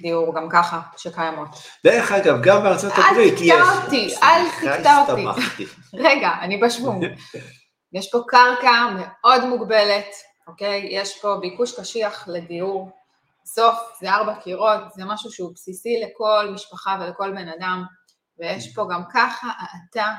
דיור 0.00 0.34
גם 0.34 0.48
ככה 0.48 0.80
שקיימות. 0.96 1.48
דרך 1.84 2.12
אגב, 2.12 2.42
גם 2.42 2.62
בארצות 2.62 2.92
הברית 2.96 3.34
יש. 3.40 3.50
אל 3.50 3.56
תקטע 3.58 3.84
אותי, 3.84 4.14
אל 4.22 4.76
תקטע 4.76 5.04
אותי. 5.08 5.64
רגע, 6.06 6.30
אני 6.40 6.56
בשוונג. 6.56 7.06
יש 7.92 8.10
פה 8.12 8.18
קרקע 8.28 8.86
מאוד 8.96 9.44
מוגבלת, 9.44 10.06
אוקיי? 10.46 10.88
יש 10.90 11.20
פה 11.20 11.36
ביקוש 11.40 11.80
קשיח 11.80 12.28
לדיור. 12.28 12.90
בסוף 13.44 13.78
זה 14.00 14.10
ארבע 14.10 14.34
קירות, 14.34 14.80
זה 14.94 15.04
משהו 15.04 15.30
שהוא 15.30 15.52
בסיסי 15.54 16.00
לכל 16.04 16.50
משפחה 16.54 16.98
ולכל 17.00 17.30
בן 17.30 17.48
אדם, 17.48 17.84
ויש 18.38 18.74
פה 18.74 18.86
גם 18.90 19.02
ככה 19.14 19.48
האטה 19.58 20.14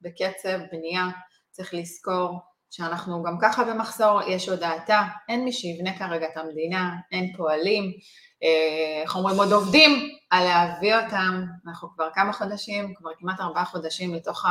בקצב 0.00 0.58
בנייה. 0.72 1.04
צריך 1.50 1.74
לזכור 1.74 2.40
שאנחנו 2.76 3.22
גם 3.22 3.36
ככה 3.42 3.64
במחסור, 3.64 4.20
יש 4.26 4.48
עוד 4.48 4.62
האטה, 4.62 5.02
אין 5.28 5.44
מי 5.44 5.52
שיבנה 5.52 5.98
כרגע 5.98 6.26
את 6.26 6.36
המדינה, 6.36 6.90
אין 7.12 7.32
פועלים, 7.36 7.92
אה, 8.42 9.02
איך 9.02 9.16
אומרים, 9.16 9.38
עוד 9.38 9.52
עובדים 9.52 10.08
על 10.30 10.44
להביא 10.44 10.96
אותם, 10.96 11.42
אנחנו 11.68 11.88
כבר 11.94 12.08
כמה 12.14 12.32
חודשים, 12.32 12.94
כבר 12.94 13.10
כמעט 13.18 13.40
ארבעה 13.40 13.64
חודשים 13.64 14.14
לתוך 14.14 14.44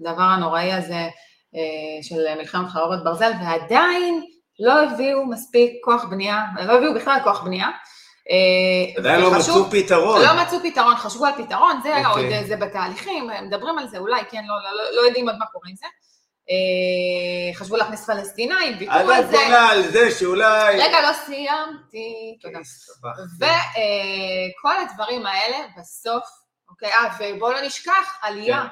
הדבר 0.00 0.22
הנוראי 0.22 0.72
הזה 0.72 1.08
אה, 1.54 2.02
של 2.02 2.34
מלחמת 2.38 2.68
חרבות 2.70 3.04
ברזל, 3.04 3.32
ועדיין 3.40 4.24
לא 4.60 4.82
הביאו 4.82 5.26
מספיק 5.26 5.72
כוח 5.84 6.04
בנייה, 6.04 6.44
לא 6.66 6.72
הביאו 6.72 6.94
בכלל 6.94 7.18
כוח 7.24 7.42
בנייה. 7.42 7.68
אה, 8.30 8.98
עדיין 8.98 9.20
לא 9.20 9.38
מצאו 9.38 9.70
פתרון. 9.70 10.20
לא 10.20 10.42
מצאו 10.42 10.58
פתרון, 10.62 10.96
חשבו 10.96 11.24
על 11.24 11.32
פתרון, 11.44 11.80
זה 11.82 11.96
okay. 11.96 12.06
אוקיי. 12.06 12.38
עוד, 12.38 12.46
זה 12.46 12.56
בתהליכים, 12.56 13.30
מדברים 13.42 13.78
על 13.78 13.88
זה, 13.88 13.98
אולי 13.98 14.22
כן, 14.30 14.44
לא, 14.46 14.54
לא, 14.76 14.96
לא 14.96 15.06
יודעים 15.06 15.28
עוד 15.28 15.38
מה 15.38 15.46
קורה 15.46 15.68
עם 15.70 15.76
זה. 15.76 15.86
אה, 16.50 17.54
חשבו 17.54 17.76
להכניס 17.76 18.06
פלסטינאים, 18.06 18.76
ויתרו 18.78 19.10
על 19.10 19.26
זה. 19.26 19.36
בונה 19.44 19.68
על 19.68 19.82
זה 19.82 20.10
שאולי... 20.10 20.80
רגע, 20.80 21.00
לא 21.00 21.12
סיימתי. 21.12 22.38
תודה. 22.40 22.58
וכל 23.38 24.74
הדברים 24.78 25.26
האלה 25.26 25.56
בסוף, 25.78 26.24
אוקיי, 26.70 26.88
אה, 26.88 27.16
ובואו 27.20 27.52
לא 27.52 27.60
נשכח, 27.60 28.18
עלייה. 28.22 28.62
כן. 28.62 28.68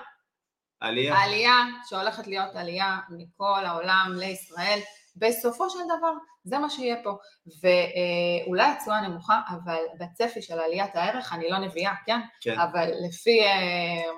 עלייה. 0.80 1.14
העלייה 1.14 1.56
שהולכת 1.88 2.26
להיות 2.26 2.56
עלייה 2.56 2.98
מכל 3.11 3.64
העולם 3.66 4.12
לישראל, 4.16 4.78
בסופו 5.16 5.70
של 5.70 5.78
דבר 5.98 6.12
זה 6.44 6.59
מה 6.59 6.70
שיהיה 6.70 6.96
פה. 7.02 7.16
ואולי 7.46 8.62
התשואה 8.62 9.00
נמוכה, 9.00 9.40
אבל 9.48 9.83
בצפי 9.98 10.42
של 10.42 10.61
עליית 10.61 10.96
הערך, 10.96 11.33
אני 11.33 11.50
לא 11.50 11.59
נביאה, 11.59 11.92
כן? 12.06 12.20
כן, 12.40 12.59
אבל 12.59 12.90
לפי, 13.09 13.40
אה, 13.40 14.12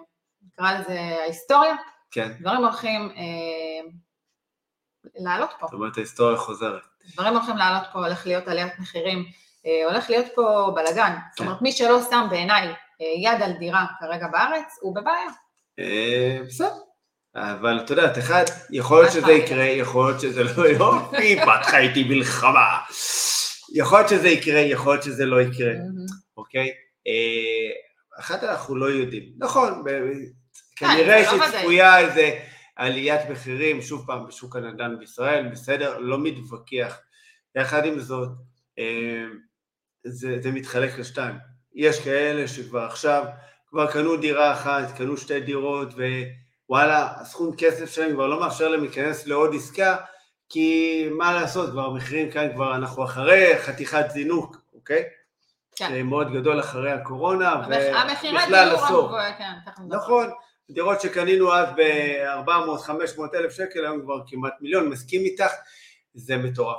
נקרא 0.46 0.72
לזה 0.72 1.00
ההיסטוריה, 1.22 1.74
כן. 2.12 2.33
דברים 2.40 2.64
הולכים 2.64 3.11
אה, 3.16 3.90
לעלות 5.14 5.51
פה. 5.61 5.66
זאת 5.66 5.75
אומרת, 5.75 5.96
ההיסטוריה 5.96 6.37
חוזרת. 6.37 6.83
דברים 7.14 7.37
הולכים 7.37 7.57
לעלות 7.57 7.83
פה, 7.92 7.98
הולך 7.98 8.27
להיות 8.27 8.48
עליית 8.48 8.79
מחירים, 8.79 9.25
אה, 9.66 9.90
הולך 9.90 10.11
להיות 10.11 10.27
פה 10.35 10.72
בלאגן. 10.75 11.16
זאת 11.31 11.38
כן. 11.38 11.44
אומרת, 11.44 11.62
מי 11.62 11.72
שלא 11.72 12.03
שם 12.11 12.27
בעיניי 12.31 12.68
אה, 12.68 12.75
יד 13.16 13.42
על 13.42 13.53
דירה 13.53 13.87
כרגע 14.01 14.27
בארץ, 14.27 14.79
הוא 14.81 14.96
בבעיה. 14.96 15.29
אה, 15.79 16.38
בסדר. 16.46 16.75
אבל 17.37 17.81
את 17.85 17.90
יודעת, 17.90 18.18
אחד, 18.18 18.44
יכול 18.70 19.01
להיות 19.03 19.12
שזה? 19.12 19.33
יקרה, 19.33 19.64
יכול 19.64 20.07
להיות 20.07 20.20
שזה 20.20 20.44
לא 20.44 20.68
יופי, 20.68 21.37
פתחה 21.40 21.79
איתי 21.79 22.05
מלחמה. 22.05 22.79
יכול 23.75 23.98
להיות 23.98 24.09
שזה 24.09 24.29
יקרה, 24.29 24.61
יכול 24.61 24.92
להיות 24.92 25.05
שזה 25.05 25.27
לא 25.27 25.40
יקרה, 25.40 25.72
אוקיי? 26.37 26.70
אה, 27.07 27.70
אחת 28.20 28.44
אנחנו 28.44 28.77
לא 28.77 28.87
יודעים. 28.87 29.33
נכון, 29.38 29.85
כנראה 30.83 31.25
זה 31.31 31.37
לא 31.37 31.47
שצפויה 31.47 31.99
איזה 31.99 32.38
עליית 32.77 33.21
מחירים, 33.31 33.83
שוב 33.83 34.07
פעם, 34.07 34.27
בשוק 34.27 34.57
הנדל"ן 34.57 34.99
בישראל, 34.99 35.49
בסדר, 35.49 35.99
לא 35.99 36.18
מתווכח. 36.18 37.01
יחד 37.55 37.85
עם 37.85 37.99
זאת, 37.99 38.29
אה, 38.79 39.25
זה, 40.05 40.37
זה 40.40 40.51
מתחלק 40.51 40.99
לשתיים. 40.99 41.35
יש 41.75 42.05
כאלה 42.05 42.49
שכבר 42.49 42.85
עכשיו, 42.85 43.25
כבר 43.66 43.92
קנו 43.92 44.16
דירה 44.16 44.53
אחת, 44.53 44.99
קנו 44.99 45.16
שתי 45.16 45.40
דירות, 45.40 45.88
ווואלה, 46.68 47.09
הסכום 47.21 47.57
כסף 47.59 47.90
שלהם 47.90 48.12
כבר 48.12 48.27
לא 48.27 48.40
מאפשר 48.40 48.68
להם 48.68 48.81
להיכנס 48.81 49.27
לעוד 49.27 49.55
עסקה, 49.55 49.97
כי 50.49 51.09
מה 51.11 51.33
לעשות, 51.33 51.71
כבר 51.71 51.87
המחירים 51.87 52.31
כאן, 52.31 52.53
כבר 52.53 52.75
אנחנו 52.75 53.05
אחרי 53.05 53.59
חתיכת 53.59 54.05
זינוק, 54.11 54.57
אוקיי? 54.75 55.05
כן. 55.77 55.92
אה, 55.92 56.03
מאוד 56.03 56.33
גדול 56.33 56.61
אחרי 56.61 56.92
הקורונה, 56.92 57.51
המחירי 57.51 58.33
ובכלל 58.33 58.68
דיור 58.68 58.85
עשור. 58.85 59.05
הגבוה, 59.05 59.33
כן, 59.38 59.53
תכף 59.66 59.79
נדבר. 59.81 59.97
נכון, 59.97 60.31
דירות 60.70 61.01
שקנינו 61.01 61.55
אז 61.55 61.68
ב-400-500 61.77 63.20
אלף 63.35 63.53
שקל, 63.53 63.85
היום 63.85 64.03
כבר 64.03 64.20
כמעט 64.27 64.55
מיליון, 64.61 64.88
מסכים 64.88 65.20
איתך, 65.20 65.53
זה 66.14 66.37
מטורף. 66.37 66.77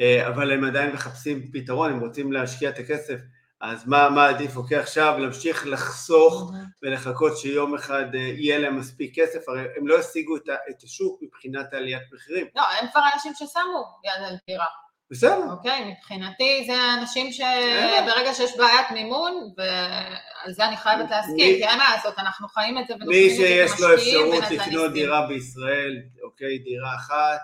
אה, 0.00 0.28
אבל 0.28 0.52
הם 0.52 0.64
עדיין 0.64 0.92
מחפשים 0.92 1.52
פתרון, 1.52 1.92
הם 1.92 2.00
רוצים 2.00 2.32
להשקיע 2.32 2.70
את 2.70 2.78
הכסף, 2.78 3.20
אז 3.60 3.86
מה, 3.88 4.10
מה 4.10 4.28
עדיף, 4.28 4.56
אוקיי, 4.56 4.78
עכשיו 4.78 5.18
להמשיך 5.18 5.66
לחסוך 5.66 6.52
ולחכות 6.82 7.38
שיום 7.38 7.74
אחד 7.74 8.14
אה, 8.14 8.20
יהיה 8.20 8.58
להם 8.58 8.78
מספיק 8.78 9.12
כסף, 9.14 9.48
הרי 9.48 9.60
הם 9.76 9.86
לא 9.88 10.00
ישיגו 10.00 10.36
את, 10.36 10.48
ה- 10.48 10.70
את 10.70 10.82
השוק 10.82 11.18
מבחינת 11.22 11.74
עליית 11.74 12.02
מחירים. 12.12 12.46
לא, 12.56 12.62
הם 12.80 12.88
כבר 12.92 13.00
אנשים 13.14 13.32
ששמו 13.34 13.84
יד 14.04 14.24
על 14.28 14.36
דירה, 14.46 14.64
בסדר, 15.10 15.50
אוקיי? 15.50 15.84
מבחינתי 15.84 16.64
זה 16.66 16.74
אנשים. 17.00 17.32
שברגע 17.32 18.34
שיש 18.34 18.56
בעיית 18.56 18.90
מימון, 18.90 19.52
ועל 19.56 20.52
זה 20.52 20.64
אני 20.64 20.76
חייבת 20.76 21.10
להסכים, 21.10 21.36
כי 21.56 21.64
אין 21.64 21.78
מה 21.78 21.84
לעשות, 21.96 22.18
אנחנו 22.18 22.48
חיים 22.48 22.78
את 22.78 22.88
זה 22.88 22.94
מי 22.94 23.04
ונושמים 23.04 23.30
את 23.30 23.36
זה 23.36 23.46
שיש 23.46 23.80
לו 23.80 23.94
אפשרות 23.94 24.34
ונדל"ניסטים. 24.34 24.60
לקנות 24.60 24.92
דירה 24.92 25.26
בישראל, 25.26 25.96
אוקיי, 26.22 26.58
דירה 26.58 26.94
אחת, 26.94 27.40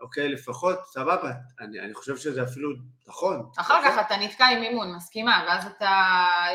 אוקיי, 0.00 0.28
לפחות, 0.28 0.78
סבבה, 0.84 1.32
אני, 1.60 1.80
אני 1.80 1.94
חושב 1.94 2.16
שזה 2.16 2.42
אפילו 2.42 2.70
נכון. 3.06 3.50
אחר 3.58 3.78
נכון? 3.78 3.90
כך 3.90 4.06
אתה 4.06 4.16
נתקע 4.16 4.46
עם 4.46 4.60
מימון, 4.60 4.94
מסכימה, 4.96 5.44
ואז 5.48 5.66
אתה 5.66 5.90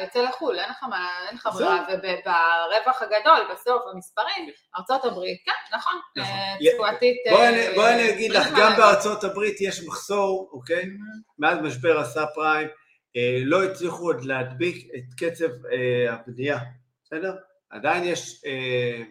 יוצא 0.02 0.22
לחו"ל, 0.22 0.60
אין 0.60 0.70
לך 0.70 0.84
מה, 0.84 1.10
אין 1.28 1.36
לך. 1.36 1.50
ברירה, 1.54 1.86
וברווח 1.90 3.02
הגדול, 3.02 3.48
בסוף, 3.54 3.82
במספרים, 3.94 4.50
ארצות 4.78 5.06
הברית, 5.06 5.38
כן, 5.46 5.78
נכון, 5.78 5.94
נכון. 6.16 6.32
אה. 6.32 6.56
בואי 7.32 7.42
אה, 7.42 7.50
אני, 7.50 7.76
בואי 7.76 7.94
אני 7.94 8.10
אגיד 8.10 8.32
לך, 8.32 8.48
גם. 8.58 8.74
בארצות 8.78 9.24
הברית 9.24 9.62
יש 9.62 9.84
מחסור, 9.88 10.50
אוקיי? 10.54 10.86
מאז 11.40 11.58
משבר 11.60 12.00
הסאב 12.00 12.28
פריים, 12.36 12.68
אה, 13.18 13.42
לא 13.44 13.64
הצליחו 13.64 14.04
עוד 14.04 14.26
להדביק 14.26 14.88
את 14.96 15.14
קצב 15.18 15.66
אה, 15.66 16.14
הבנייה, 16.14 16.58
בסדר? 17.04 17.36
עדיין 17.70 18.04
יש 18.04 18.42
אה, 18.46 19.04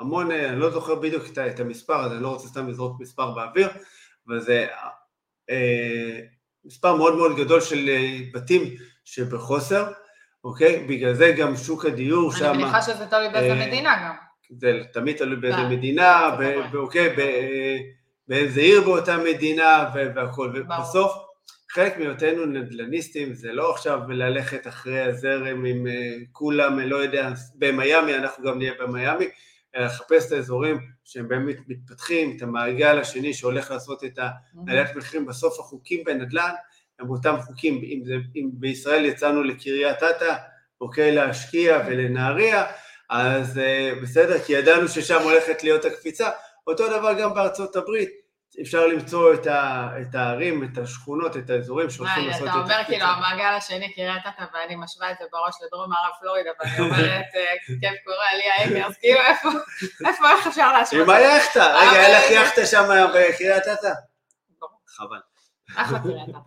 המון, 0.00 0.30
אה, 0.30 0.48
אני 0.48 0.60
לא 0.60 0.70
זוכר 0.70 0.94
בדיוק 0.94 1.24
את, 1.32 1.38
את 1.38 1.60
המספר, 1.60 2.04
אז 2.04 2.12
אני 2.12 2.22
לא 2.22 2.28
רוצה 2.28 2.48
סתם 2.48 2.68
לזרוק 2.68 3.00
מספר 3.00 3.30
באוויר, 3.30 3.68
אבל 4.28 4.40
זה 4.40 4.66
אה, 5.50 6.20
מספר 6.64 6.96
מאוד 6.96 7.16
מאוד 7.16 7.36
גדול 7.36 7.60
של 7.60 7.88
אה, 7.88 8.18
בתים 8.34 8.62
שבחוסר, 9.04 9.86
אוקיי? 10.44 10.84
בגלל 10.88 11.14
זה 11.14 11.34
גם 11.38 11.56
שוק 11.56 11.84
הדיור 11.84 12.32
שם... 12.32 12.44
אני 12.44 12.62
מניחה 12.62 12.82
שזה 12.82 13.06
תלוי 13.06 13.28
באיזה 13.28 13.60
אה, 13.60 13.66
מדינה 13.66 13.96
גם. 14.04 14.14
זה 14.58 14.80
תמיד 14.92 15.16
תלוי 15.16 15.36
באיזה 15.36 15.56
כן, 15.56 15.70
מדינה, 15.70 16.26
ארצות 16.26 16.38
ב- 16.38 16.42
הברית. 16.42 16.72
ב- 16.72 16.76
אוקיי, 16.76 17.16
באיזה 18.28 18.60
עיר 18.60 18.80
באותה 18.80 19.16
מדינה 19.16 19.90
ו- 19.94 20.14
והכל, 20.14 20.48
ברור. 20.48 20.80
ובסוף 20.80 21.12
חלק 21.70 21.98
מהיותנו 21.98 22.46
נדל"ניסטים 22.46 23.34
זה 23.34 23.52
לא 23.52 23.74
עכשיו 23.74 24.00
ללכת 24.08 24.66
אחרי 24.66 25.00
הזרם 25.00 25.64
עם 25.64 25.86
אה, 25.86 26.16
כולם, 26.32 26.78
לא 26.78 26.96
יודע, 26.96 27.30
במיאמי, 27.54 28.14
אנחנו 28.14 28.44
גם 28.44 28.58
נהיה 28.58 28.72
במיאמי, 28.80 29.24
אלא 29.76 29.84
לחפש 29.84 30.26
את 30.26 30.32
האזורים 30.32 30.78
שהם 31.04 31.28
באמת 31.28 31.56
מתפתחים, 31.68 32.36
את 32.36 32.42
המעגל 32.42 32.98
השני 32.98 33.34
שהולך 33.34 33.70
לעשות 33.70 34.04
את 34.04 34.18
העליית 34.66 34.96
מחירים, 34.96 35.26
בסוף 35.26 35.60
החוקים 35.60 36.04
בנדל"ן 36.04 36.52
הם 37.00 37.10
אותם 37.10 37.36
חוקים, 37.40 37.80
אם, 37.84 38.02
זה, 38.04 38.14
אם 38.36 38.50
בישראל 38.52 39.04
יצאנו 39.04 39.42
לקריית 39.42 40.02
אתא, 40.02 40.36
אוקיי, 40.80 41.14
להשקיע 41.14 41.82
ולנהריה, 41.86 42.66
אז 43.10 43.58
אה, 43.58 43.92
בסדר, 44.02 44.38
כי 44.38 44.52
ידענו 44.52 44.88
ששם 44.88 45.22
הולכת 45.22 45.64
להיות 45.64 45.84
הקפיצה, 45.84 46.30
אותו 46.66 46.88
דבר 46.88 47.20
גם 47.20 47.34
בארצות 47.34 47.76
הברית, 47.76 48.10
אפשר 48.62 48.86
למצוא 48.86 49.34
את, 49.34 49.46
ה, 49.46 49.88
את 50.00 50.14
הערים, 50.14 50.64
את 50.64 50.78
השכונות, 50.78 51.36
את 51.36 51.50
האזורים 51.50 51.90
שהולכים 51.90 52.22
מה, 52.22 52.28
לעשות 52.28 52.48
אתה 52.48 52.50
את 52.50 52.54
אומר 52.54 52.74
הקפיצה. 52.74 52.84
כאילו 52.84 53.04
המעגל 53.04 53.54
השני 53.56 53.92
קריית 53.94 54.22
אתא 54.28 54.44
ואני 54.54 54.76
משווה 54.76 55.10
את 55.10 55.16
זה 55.18 55.24
בראש 55.32 55.54
לדרום 55.66 55.90
מערב 55.90 56.12
פלורידה 56.20 56.50
ואני 56.60 56.78
אומרת, 56.80 57.24
אה, 57.34 57.54
כיף 57.66 58.04
קורה 58.04 58.34
לי 58.36 58.50
האקרס, 58.50 58.98
כאילו 58.98 59.20
איפה, 59.20 59.48
איפה, 60.08 60.30
איך 60.30 60.46
אפשר 60.46 60.72
להשוות? 60.72 61.02
עם 61.02 61.10
היאכטה, 61.10 61.64
רגע, 61.64 62.06
אין 62.06 62.14
לך 62.16 62.30
יאכטה 62.30 62.66
שם 62.66 62.84
בקריית 63.14 63.62
אתא? 63.72 63.92
חבל. 64.88 65.20
אחלה 65.76 65.98
קריית 65.98 66.28
אתא. 66.28 66.38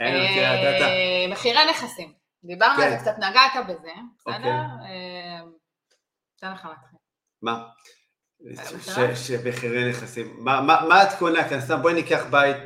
אין 0.00 0.14
לך 0.14 0.30
קריית 0.30 0.76
אתא. 0.76 0.84
אה, 0.84 1.32
מחירי 1.32 1.70
נכסים, 1.70 2.12
דיברנו 2.44 2.82
על 2.82 2.90
כן. 2.90 2.90
זה, 2.90 2.96
קצת 2.96 3.18
נגעת 3.18 3.66
בזה, 3.68 3.92
בסדר? 4.18 4.34
אוקיי. 4.36 4.50
אה, 4.50 5.40
אתן 6.38 6.52
לך 6.52 6.64
להתחיל. 6.64 6.98
מה? 7.42 7.64
מכירה? 8.42 9.16
ש- 9.16 9.28
שמחירי 9.28 9.90
נכסים. 9.90 10.36
מה- 10.38 10.60
מה 10.60 10.84
מה 10.88 11.02
את 11.02 11.18
קונה 11.18 11.48
כאן? 11.48 11.60
סתם 11.60 11.82
בואי 11.82 11.94
ניקח 11.94 12.24
בית 12.30 12.56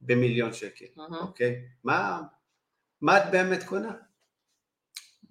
במיליון 0.00 0.52
שקל. 0.52 0.84
אוקיי? 1.20 1.56
מה 1.84 2.20
מה 3.00 3.18
את 3.18 3.30
באמת 3.30 3.62
קונה? 3.62 3.90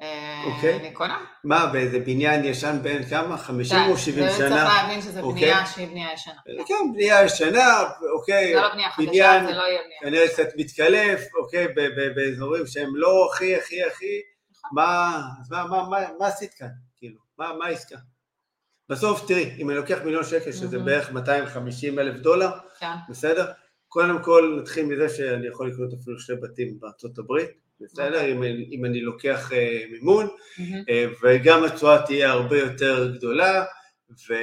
אה, 0.01 0.43
אוקיי. 0.45 0.75
אני 0.79 0.91
קונה. 0.93 1.25
מה, 1.43 1.65
באיזה 1.65 1.99
בניין 1.99 2.45
ישן 2.45 2.79
בין 2.81 3.03
כמה? 3.03 3.37
50 3.37 3.77
או 3.89 3.97
70 3.97 4.23
זה 4.25 4.29
צריך 4.37 4.49
שנה? 4.49 4.63
להבין 4.63 5.01
שזה 5.01 5.21
אוקיי. 5.21 5.41
בנייה 5.41 5.65
שהיא 5.65 5.87
בנייה 5.87 6.13
ישנה. 6.13 6.33
כן, 6.67 6.93
בנייה 6.93 7.23
ישנה, 7.25 7.83
אוקיי, 8.13 8.53
זה 8.53 8.61
לא 8.61 8.73
בנייה 8.73 8.89
חדשה, 8.91 9.41
זה 9.47 9.53
לא 9.55 9.63
יהיה 9.63 9.81
בנייה. 9.83 9.99
כנראה 10.01 10.27
קצת 10.27 10.47
מתקלף, 10.57 11.21
אוקיי, 11.35 11.67
באזורים 12.15 12.67
שהם 12.67 12.95
לא 12.95 13.29
הכי 13.33 13.55
הכי 13.55 13.83
הכי, 13.83 14.19
נכון. 14.51 14.69
מה, 14.73 15.21
עשית 16.27 16.53
כאן? 16.53 16.67
כאילו, 16.97 17.19
מה 17.37 17.65
העסקה? 17.65 17.95
בסוף, 18.91 19.27
תראי, 19.27 19.55
אם 19.57 19.69
אני 19.69 19.77
לוקח 19.77 19.97
מיליון 20.05 20.23
שקל, 20.23 20.51
שזה 20.51 20.77
מהמם. 20.77 20.85
בערך 20.85 21.11
250 21.11 21.99
אלף 21.99 22.15
דולר, 22.19 22.49
כן. 22.79 22.87
בסדר? 23.09 23.51
קודם 23.87 24.23
כל 24.23 24.57
נתחיל 24.61 24.85
מזה 24.85 25.09
שאני 25.09 25.47
יכול 25.47 25.71
לקנות 25.71 25.93
אפילו 26.01 26.19
שני 26.19 26.35
בתים 26.35 26.79
בארצות 26.79 27.17
הברית, 27.17 27.49
בסדר? 27.81 28.25
אם, 28.31 28.43
אני- 28.43 28.69
אם 28.71 28.85
אני 28.85 29.01
לוקח 29.01 29.51
אה, 29.53 29.83
מימון, 29.91 30.27
מהמם. 30.57 30.83
אה, 30.89 31.05
וגם 31.23 31.63
התשואה 31.63 32.05
תהיה 32.05 32.31
הרבה 32.31 32.57
יותר 32.59 33.13
גדולה, 33.17 33.63
ו... 34.29 34.33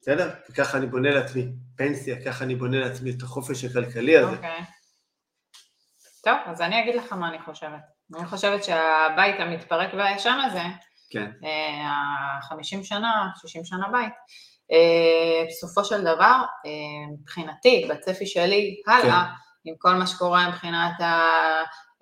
בסדר? 0.00 0.30
וככה 0.50 0.78
אני 0.78 0.86
בונה 0.86 1.10
לעצמי 1.10 1.46
פנסיה, 1.76 2.24
ככה 2.24 2.44
אני 2.44 2.54
בונה 2.54 2.80
לעצמי 2.80 3.10
את 3.10 3.22
החופש 3.22 3.64
הכלכלי 3.64 4.16
הזה. 4.18 4.30
אוקיי. 4.36 4.60
טוב, 6.24 6.34
אז 6.46 6.60
אני 6.60 6.82
אגיד 6.82 6.94
לך 6.94 7.12
מה 7.12 7.28
אני 7.28 7.38
חושבת. 7.44 7.80
אני 8.18 8.26
חושבת 8.26 8.64
שהבית 8.64 9.34
המתפרק 9.38 9.94
והישן 9.94 10.38
הזה, 10.46 10.62
כן, 11.10 11.30
ה-50 11.84 12.84
שנה, 12.84 13.28
60 13.36 13.64
שנה 13.64 13.88
בית, 13.92 14.12
אה, 14.72 15.46
בסופו 15.48 15.84
של 15.84 16.00
דבר, 16.00 16.42
אה, 16.66 17.12
מבחינתי, 17.12 17.88
בצפי 17.90 18.26
שלי, 18.26 18.82
הלאה, 18.86 19.24
עם 19.64 19.74
כל 19.78 19.94
מה 19.94 20.06
שקורה 20.06 20.48
מבחינת 20.48 20.92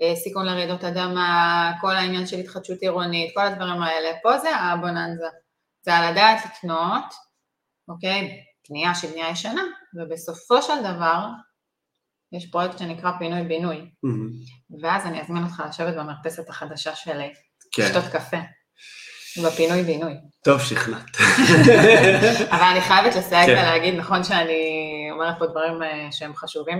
הסיכון 0.00 0.46
לרעידות 0.46 0.84
אדמה, 0.84 1.72
כל 1.80 1.96
העניין 1.96 2.26
של 2.26 2.36
התחדשות 2.36 2.78
עירונית, 2.80 3.34
כל 3.34 3.46
הדברים 3.46 3.82
האלה, 3.82 4.08
פה 4.22 4.38
זה 4.38 4.56
הבוננזה. 4.56 5.26
זה 5.82 5.94
על 5.94 6.04
הדעת 6.04 6.38
לקנות, 6.44 7.14
אוקיי? 7.88 8.42
בנייה 8.70 8.94
שהיא 8.94 9.10
בנייה 9.10 9.30
ישנה, 9.30 9.62
ובסופו 9.94 10.62
של 10.62 10.82
דבר 10.82 11.26
יש 12.32 12.50
פרויקט 12.50 12.78
שנקרא 12.78 13.10
פינוי-בינוי, 13.18 13.90
מהמם. 14.02 14.30
ואז 14.82 15.06
אני 15.06 15.20
אזמין 15.20 15.44
אותך 15.44 15.62
לשבת 15.68 15.94
במרפסת 15.94 16.48
החדשה 16.48 16.94
שלי, 16.94 17.32
כן, 17.72 17.82
לשתות 17.82 18.04
קפה, 18.12 18.36
בפינוי-בינוי. 19.44 20.14
טוב 20.44 20.60
שכנעת. 20.60 21.16
אבל 22.52 22.62
אני 22.62 22.80
חייבת 22.80 23.14
לסייג 23.16 23.46
כן. 23.46 23.52
ולהגיד, 23.52 23.94
נכון 23.94 24.24
שאני 24.24 25.08
אומרת 25.10 25.38
פה 25.38 25.46
דברים 25.46 25.82
אה, 25.82 26.08
שהם 26.10 26.34
חשובים, 26.34 26.78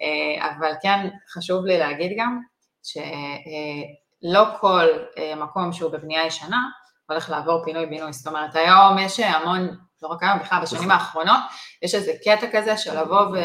אה, 0.00 0.48
אבל 0.48 0.72
כן 0.82 1.08
חשוב 1.34 1.66
לי 1.66 1.78
להגיד 1.78 2.12
גם 2.18 2.40
שלא 2.82 4.44
כל 4.60 4.88
אה, 5.18 5.34
מקום 5.34 5.72
שהוא 5.72 5.92
בבנייה 5.92 6.26
ישנה 6.26 6.62
הולך 7.08 7.30
לעבור 7.30 7.64
פינוי-בינוי. 7.64 8.12
זאת 8.12 8.26
אומרת, 8.26 8.56
היום 8.56 8.98
יש 8.98 9.20
המון, 9.20 9.76
לא 10.02 10.08
רק 10.08 10.22
היום, 10.22 10.38
בכלל 10.38 10.62
בשנים 10.62 10.80
נכון. 10.80 10.90
האחרונות, 10.90 11.40
יש 11.82 11.94
איזה 11.94 12.12
קטע 12.24 12.46
כזה 12.52 12.76
של 12.76 13.00
לבוא 13.00 13.20
ו, 13.20 13.36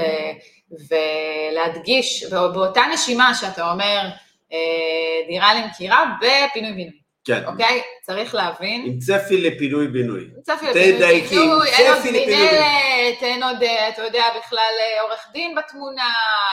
ולהדגיש, 0.89 2.23
באותה 2.31 2.81
נשימה 2.93 3.35
שאתה 3.35 3.71
אומר 3.71 4.09
דירה 5.27 5.53
למכירה 5.53 6.03
בפינוי-בינוי, 6.21 6.99
כן, 7.27 7.45
אוקיי? 7.45 7.81
צריך 8.01 8.35
להבין 8.35 8.85
עם 8.85 8.99
צפי 8.99 9.41
לפינוי-בינוי. 9.41 10.29
צפי 10.41 10.65
תדייקי, 10.71 11.25
לפינוי-בינוי, 11.25 11.69
אין 11.69 11.87
עוד 11.87 11.99
צפי 11.99 12.11
לפינוי-בינוי. 12.11 12.51
מנהלת, 12.51 13.21
אין 13.21 13.43
עוד, 13.43 13.63
אה, 13.63 13.89
אתה 13.89 14.01
יודע, 14.01 14.23
בכלל 14.37 14.73
אה, 14.79 15.01
עורך 15.01 15.27
דין 15.33 15.55
בתמונה, 15.55 16.09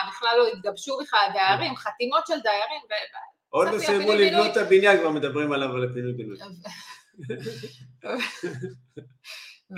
בכלל 0.09 0.35
לא 0.39 0.47
התגבשו 0.47 0.99
בכלל 1.03 1.29
דיירים, 1.33 1.77
חתימות 1.77 2.27
של 2.27 2.41
דיירים, 2.43 2.81
עוד 3.49 3.69
לא 3.69 3.79
צפי 3.79 3.87
סיימו. 3.87 4.13
לבנות 4.13 4.47
את 4.53 4.57
הבניין, 4.57 4.99
כבר 4.99 5.11
מדברים 5.11 5.53
עליו 5.53 5.77
על 5.77 5.85
הפינוי-בינוי. 5.91 6.37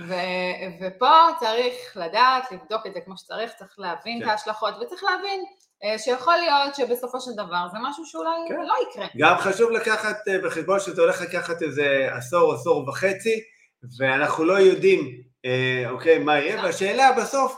ו- 0.09 0.87
ופה 0.87 1.13
צריך 1.41 1.97
לדעת, 1.97 2.53
לבדוק 2.53 2.87
את 2.87 2.95
זה 2.95 3.01
כמו 3.01 3.17
שצריך, 3.17 3.53
צריך 3.53 3.75
להבין 3.79 4.19
כן. 4.19 4.25
את 4.25 4.31
ההשלכות, 4.31 4.75
וצריך 4.81 5.05
להבין 5.05 5.41
אה, 5.41 5.66
שיכול 5.99 6.35
להיות 6.37 6.75
שבסופו 6.75 7.21
של 7.21 7.31
דבר 7.33 7.67
זה 7.73 7.79
משהו 7.83 8.07
שאולי 8.07 8.31
כן. 8.49 8.55
לא 8.55 8.75
יקרה. 8.91 9.07
גם 9.19 9.39
חשוב 9.39 9.71
לקחת 9.71 10.29
אה, 10.29 10.39
בחשבון 10.39 10.81
שזה 10.81 11.03
הולך 11.03 11.21
לקחת 11.21 11.63
איזה 11.63 12.09
עשור, 12.13 12.55
עשור 12.55 12.89
וחצי, 12.89 13.41
ואנחנו 13.99 14.45
לא 14.45 14.53
יודעים, 14.53 15.23
אה, 15.45 15.91
אוקיי, 15.91 16.19
מה 16.19 16.39
יהיה, 16.39 16.63
והשאלה 16.65 17.13
בסוף, 17.13 17.57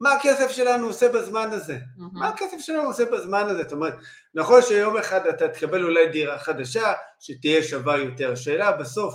מה 0.00 0.12
הכסף 0.12 0.50
שלנו 0.50 0.86
עושה 0.86 1.08
בזמן 1.08 1.48
הזה? 1.52 1.78
מה 2.12 2.28
הכסף 2.28 2.56
שלנו 2.58 2.82
עושה 2.82 3.04
בזמן 3.04 3.44
הזה? 3.48 3.62
זאת 3.62 3.72
אומרת, 3.72 3.94
נכון 4.34 4.62
שיום 4.62 4.96
אחד 4.96 5.26
אתה 5.26 5.48
תקבל 5.48 5.84
אולי 5.84 6.08
דירה 6.08 6.38
חדשה, 6.38 6.92
שתהיה 7.20 7.62
שווה 7.62 7.98
יותר. 7.98 8.32
השאלה 8.32 8.72
בסוף, 8.72 9.14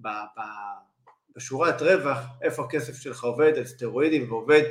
ב- 0.00 0.08
ב- 0.08 0.76
בשורת 1.36 1.82
רווח, 1.82 2.18
איפה 2.42 2.64
הכסף 2.64 3.00
שלך 3.00 3.24
עובד 3.24 3.52
על 3.56 3.64
סטרואידים 3.64 4.32
ועובד 4.32 4.62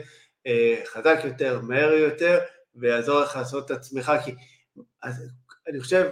אה, 0.47 0.75
חזק 0.86 1.17
יותר, 1.23 1.60
מהר 1.63 1.91
יותר, 1.93 2.39
ויעזור 2.75 3.21
לך 3.21 3.35
לעשות 3.35 3.65
את 3.65 3.71
עצמך, 3.71 4.11
כי 4.25 4.35
אז 5.03 5.29
אני 5.69 5.79
חושב 5.81 6.09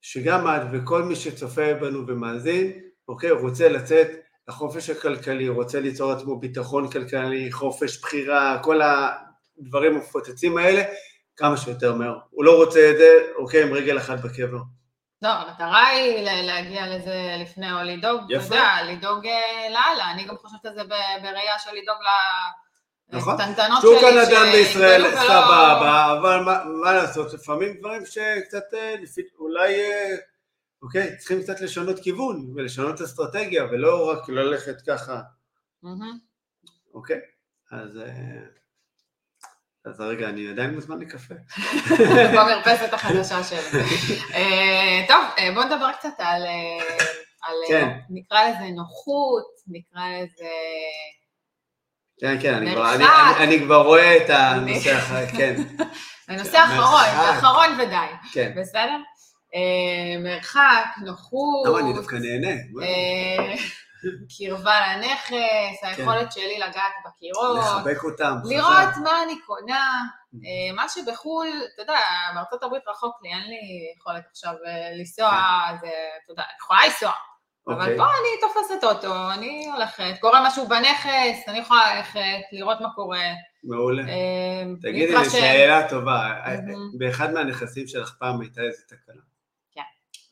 שגם 0.00 0.46
את 0.46 0.62
וכל 0.72 1.02
מי 1.02 1.16
שצופה 1.16 1.74
בנו 1.74 2.06
ומאזין, 2.06 2.72
אוקיי, 3.08 3.30
רוצה 3.30 3.68
לצאת 3.68 4.08
לחופש 4.48 4.90
הכלכלי, 4.90 5.48
רוצה 5.48 5.80
ליצור 5.80 6.12
לעצמו 6.12 6.38
ביטחון 6.40 6.90
כלכלי, 6.90 7.52
חופש 7.52 8.00
בחירה, 8.00 8.58
כל 8.62 8.80
הדברים 8.82 9.94
המפוצצים 9.94 10.58
האלה, 10.58 10.82
כמה 11.36 11.56
שיותר 11.56 11.94
מהר. 11.94 12.18
הוא 12.30 12.44
לא 12.44 12.56
רוצה 12.56 12.90
את 12.90 12.96
זה, 12.96 13.18
אוקיי, 13.36 13.62
עם 13.62 13.72
רגל 13.74 13.98
אחת 13.98 14.18
בקבר. 14.18 14.58
לא, 15.22 15.28
המטרה 15.28 15.86
היא 15.86 16.18
ל- 16.18 16.46
להגיע 16.46 16.96
לזה 16.96 17.36
לפני, 17.42 17.72
או 17.72 17.78
לדאוג, 17.82 18.32
אתה. 18.32 18.44
יודע, 18.44 18.76
לדאוג 18.92 19.26
אה, 19.26 19.68
לאללה, 19.70 20.10
אני 20.12 20.24
גם 20.24 20.36
חושבת 20.36 20.64
על 20.66 20.74
זה 20.74 20.82
בראייה 21.22 21.58
של 21.58 21.70
לדאוג 21.70 21.98
נכון. 23.12 23.34
לקטנטנות 23.34 23.82
שלי. 23.82 23.90
שוק 23.90 24.02
הנדל"ן 24.04 24.46
ש- 24.52 24.54
בישראל 24.54 25.02
ולא- 25.02 25.16
סבבה, 25.16 26.12
אבל 26.20 26.40
מה, 26.40 26.92
לעשות, 26.92 27.32
לפעמים 27.32 27.76
דברים 27.78 28.06
שקצת 28.06 28.74
אה, 28.74 28.94
אולי, 29.38 29.74
אה, 29.80 30.16
אוקיי, 30.82 31.16
צריכים 31.16 31.42
קצת 31.42 31.60
לשנות 31.60 31.98
כיוון 32.00 32.52
ולשנות 32.56 33.00
אסטרטגיה, 33.00 33.64
ולא 33.64 34.10
רק 34.10 34.28
ללכת 34.28 34.76
ככה. 34.86 35.20
אוקיי? 36.94 37.20
אז, 37.72 37.96
אה, 37.96 38.38
אז 39.84 40.00
רגע, 40.00 40.28
אני 40.28 40.48
עדיין 40.50 40.74
מוזמן 40.74 40.98
לקפה. 41.00 41.34
במרפסת 42.36 42.92
החדשה 42.92 43.44
שלי. 43.44 43.58
טוב, 45.08 45.24
בוא 45.54 45.64
נדבר 45.64 45.92
קצת 45.92 46.14
על, 46.18 46.42
כן. 47.68 47.88
נקרא 48.10 48.48
לזה 48.48 48.64
נוחות, 48.76 49.44
נקרא 49.66 50.02
לזה... 50.08 50.48
כן, 52.20 52.36
כן, 52.42 52.54
אני 52.54 52.72
כבר, 52.74 52.94
אני. 52.94 53.04
אני, 53.04 53.44
אני 53.44 53.60
כבר 53.64 53.82
רואה 53.82 54.16
את 54.16 54.30
הנושא 54.30 54.98
אחר, 54.98 55.26
כן, 55.36 55.54
הנושא 56.28 56.58
האחרון. 56.58 57.04
האחרון 57.04 57.80
ודי, 57.80 58.32
כן. 58.32 58.52
בסדר? 58.56 58.98
אה, 59.54 60.22
מרחק, 60.22 60.84
נוחות, 61.04 61.66
למה 61.66 61.78
אני 61.78 61.92
דווקא 61.92 62.16
נהנה? 62.16 62.60
אה, 62.82 63.54
קרבה 64.38 64.80
לנכס, 64.80 65.82
היכולת 65.82 66.32
שלי 66.32 66.58
לגעת 66.58 66.92
בקירות, 67.06 67.58
לחבק 67.58 68.04
אותם, 68.04 68.34
לראות. 68.44 68.96
מה 69.04 69.22
אני 69.22 69.40
קונה, 69.46 69.92
אה, 70.34 70.74
מה 70.74 70.88
שבחו"ל, 70.88 71.48
אתה 71.74 71.82
יודע, 71.82 72.00
בארצות 72.34 72.62
הברית 72.62 72.82
רחוק 72.88 73.16
לי, 73.22 73.30
אין 73.32 73.42
לי 73.42 73.60
יכולת 73.98 74.22
עכשיו 74.30 74.52
לנסוע, 74.98 75.30
זה, 75.80 75.88
אתה 76.24 76.32
יודע, 76.32 76.42
יכולה 76.60 76.80
לנסוע, 76.86 77.12
אבל 77.68 77.80
אוקיי. 77.80 77.96
פה 77.96 78.04
אני 78.04 78.40
תופסת 78.40 78.84
אוטו, 78.84 79.32
אני 79.32 79.66
הולכת, 79.74 80.14
קורה 80.20 80.46
משהו 80.46 80.68
בנכס, 80.68 81.48
אני 81.48 81.58
יכולה 81.58 81.96
ללכת, 81.96 82.42
לראות 82.52 82.80
מה 82.80 82.88
קורה, 82.94 83.20
מעולה. 83.64 84.02
אה, 84.02 84.64
תגידי 84.82 85.16
לי. 85.16 85.30
שאלה 85.30 85.88
טובה. 85.88 86.34
באחד 86.98 87.32
מהנכסים 87.32 87.86
שלך 87.86 88.16
פעם 88.18 88.40
הייתה 88.40 88.60
איזה 88.60 88.82
תקלה? 88.88 89.22
כן. 89.72 89.80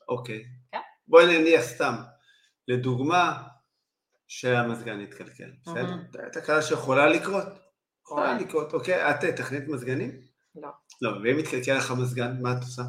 אוקיי. 0.08 0.44
כן. 0.72 0.78
בואי 1.08 1.38
נניח 1.38 1.62
סתם, 1.62 1.94
לדוגמה, 2.68 3.42
שהמזגן 4.28 5.00
התקלקל, 5.00 5.50
בסדר? 5.62 5.96
תקלה 6.32 6.62
שיכולה 6.62 7.06
לקרות, 7.06 7.46
יכולה 8.04 8.26
קורה. 8.26 8.38
לקרות, 8.38 8.72
אוקיי? 8.72 9.10
את 9.10 9.24
תכנית 9.24 9.68
מזגנים? 9.68 10.20
לא, 10.54 10.68
לא, 11.02 11.10
ואם 11.22 11.36
מתקלקל 11.36 11.76
לך 11.76 11.90
מזגן, 11.90 12.42
מה 12.42 12.52
את 12.52 12.62
עושה? 12.62 12.82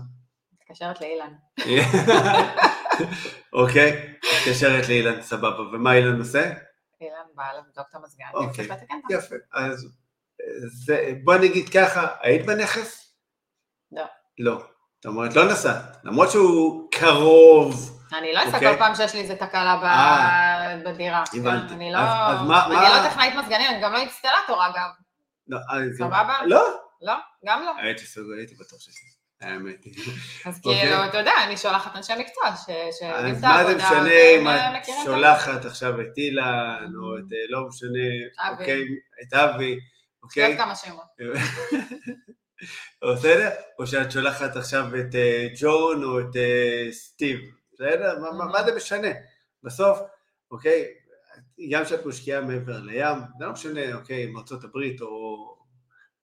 מתקשרת 0.53 1.01
לאילן. 1.01 1.33
אוקיי, 3.53 4.13
מתקשרת 4.17 4.87
לאילן, 4.89 5.21
סבבה, 5.21 5.61
ומה 5.61 5.93
אילן 5.93 6.19
עושה? 6.19 6.51
אילן 7.01 7.15
בא 7.35 7.43
לבדוק 7.57 7.87
את 7.89 7.95
המזגן, 7.95 8.25
אוקיי. 8.33 8.67
יפה, 9.09 9.35
אז 9.53 9.87
זה, 10.85 11.13
בוא 11.23 11.35
נגיד 11.35 11.69
ככה, 11.69 12.07
היית 12.21 12.45
בנכס? 12.45 13.15
לא. 13.91 14.03
לא. 14.39 14.63
זאת 14.95 15.05
אומרת, 15.05 15.35
לא 15.35 15.51
נסעת, 15.51 15.97
למרות 16.03 16.31
שהוא 16.31 16.91
קרוב. 16.91 18.01
אני 18.17 18.33
לא 18.33 18.39
אעשה 18.39 18.53
אוקיי. 18.55 18.73
כל 18.73 18.79
פעם 18.79 18.95
שיש 18.95 19.13
לי 19.13 19.21
איזה 19.21 19.35
תקלה 19.35 19.79
אה. 19.83 20.77
בדירה. 20.85 21.23
הבנתי. 21.33 21.73
אני 21.73 21.91
לא... 21.91 23.09
טכנאית 23.09 23.35
מזגנים, 23.35 23.71
אני 23.71 23.81
גם 23.81 23.93
לא 23.93 23.97
אינסטלטור 23.97 24.67
אגב. 24.67 24.89
לא, 25.47 25.57
אז- 25.69 25.97
סבבה? 25.97 26.37
לא. 26.45 26.63
לא, 27.01 27.13
גם 27.45 27.63
לא. 27.63 27.71
הייתי 28.37 28.55
בטוח 28.55 28.79
שיש 28.79 28.95
לי. 29.03 29.10
האמת. 29.41 29.85
אז 30.45 30.57
אוקיי. 30.65 30.81
כאילו, 30.81 31.05
אתה 31.05 31.17
יודע, 31.17 31.31
אני 31.47 31.57
שולחת 31.57 31.95
אנשי 31.95 32.13
מקצוע 32.19 32.43
ש- 32.55 32.97
שיודעים 32.99 33.35
אז 33.35 33.41
מה 33.43 33.63
זה. 33.65 33.75
משנה 33.75 34.11
אם 34.39 34.47
אה, 34.47 34.77
את 34.77 34.83
שולחת 35.05 35.65
עכשיו 35.65 36.01
את 36.01 36.17
אילן, 36.17 36.91
או 37.03 37.17
את, 37.17 37.33
אה, 37.33 37.37
לא 37.49 37.67
משנה. 37.67 38.49
אוקיי, 38.51 38.83
את 39.27 39.33
אבי, 39.33 39.65
יש 39.71 39.79
אוקיי? 40.23 40.47
עוד 40.47 40.57
כמה 40.57 40.75
שמות. 40.75 41.05
או 43.01 43.13
בסדר? 43.15 43.49
או 43.79 43.87
שאת 43.87 44.11
שולחת 44.11 44.55
עכשיו 44.55 44.85
את 44.99 45.15
אה, 45.15 45.47
ג'ון 45.61 46.03
או 46.03 46.19
את 46.19 46.35
סטיב, 46.91 47.39
בסדר? 47.73 48.19
מה- 48.19 48.63
זה 48.65 48.75
משנה? 48.75 49.07
בסוף, 49.63 49.99
אוקיי, 50.51 50.85
גם 51.71 51.83
כשאת 51.85 52.05
משקיעה 52.05 52.41
מעבר 52.41 52.77
לים, 52.79 53.17
זה 53.39 53.45
לא 53.45 53.51
משנה, 53.51 53.93
אוקיי, 53.93 54.23
עם 54.23 54.37
ארצות 54.37 54.63
הברית 54.63 55.01
או 55.01 55.35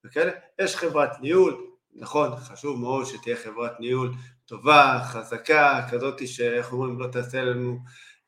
וכאלה, 0.06 0.30
יש 0.60 0.76
חברת 0.76 1.10
ניהול, 1.20 1.66
נכון, 2.00 2.36
חשוב 2.36 2.80
מאוד 2.80 3.04
שתהיה 3.06 3.36
חברת 3.36 3.80
ניהול 3.80 4.12
טובה, 4.46 5.00
חזקה, 5.04 5.80
כזאת 5.90 6.28
שאיך 6.28 6.72
אומרים, 6.72 6.98
לא 7.00 7.06
תעשה 7.06 7.42
לנו 7.42 7.78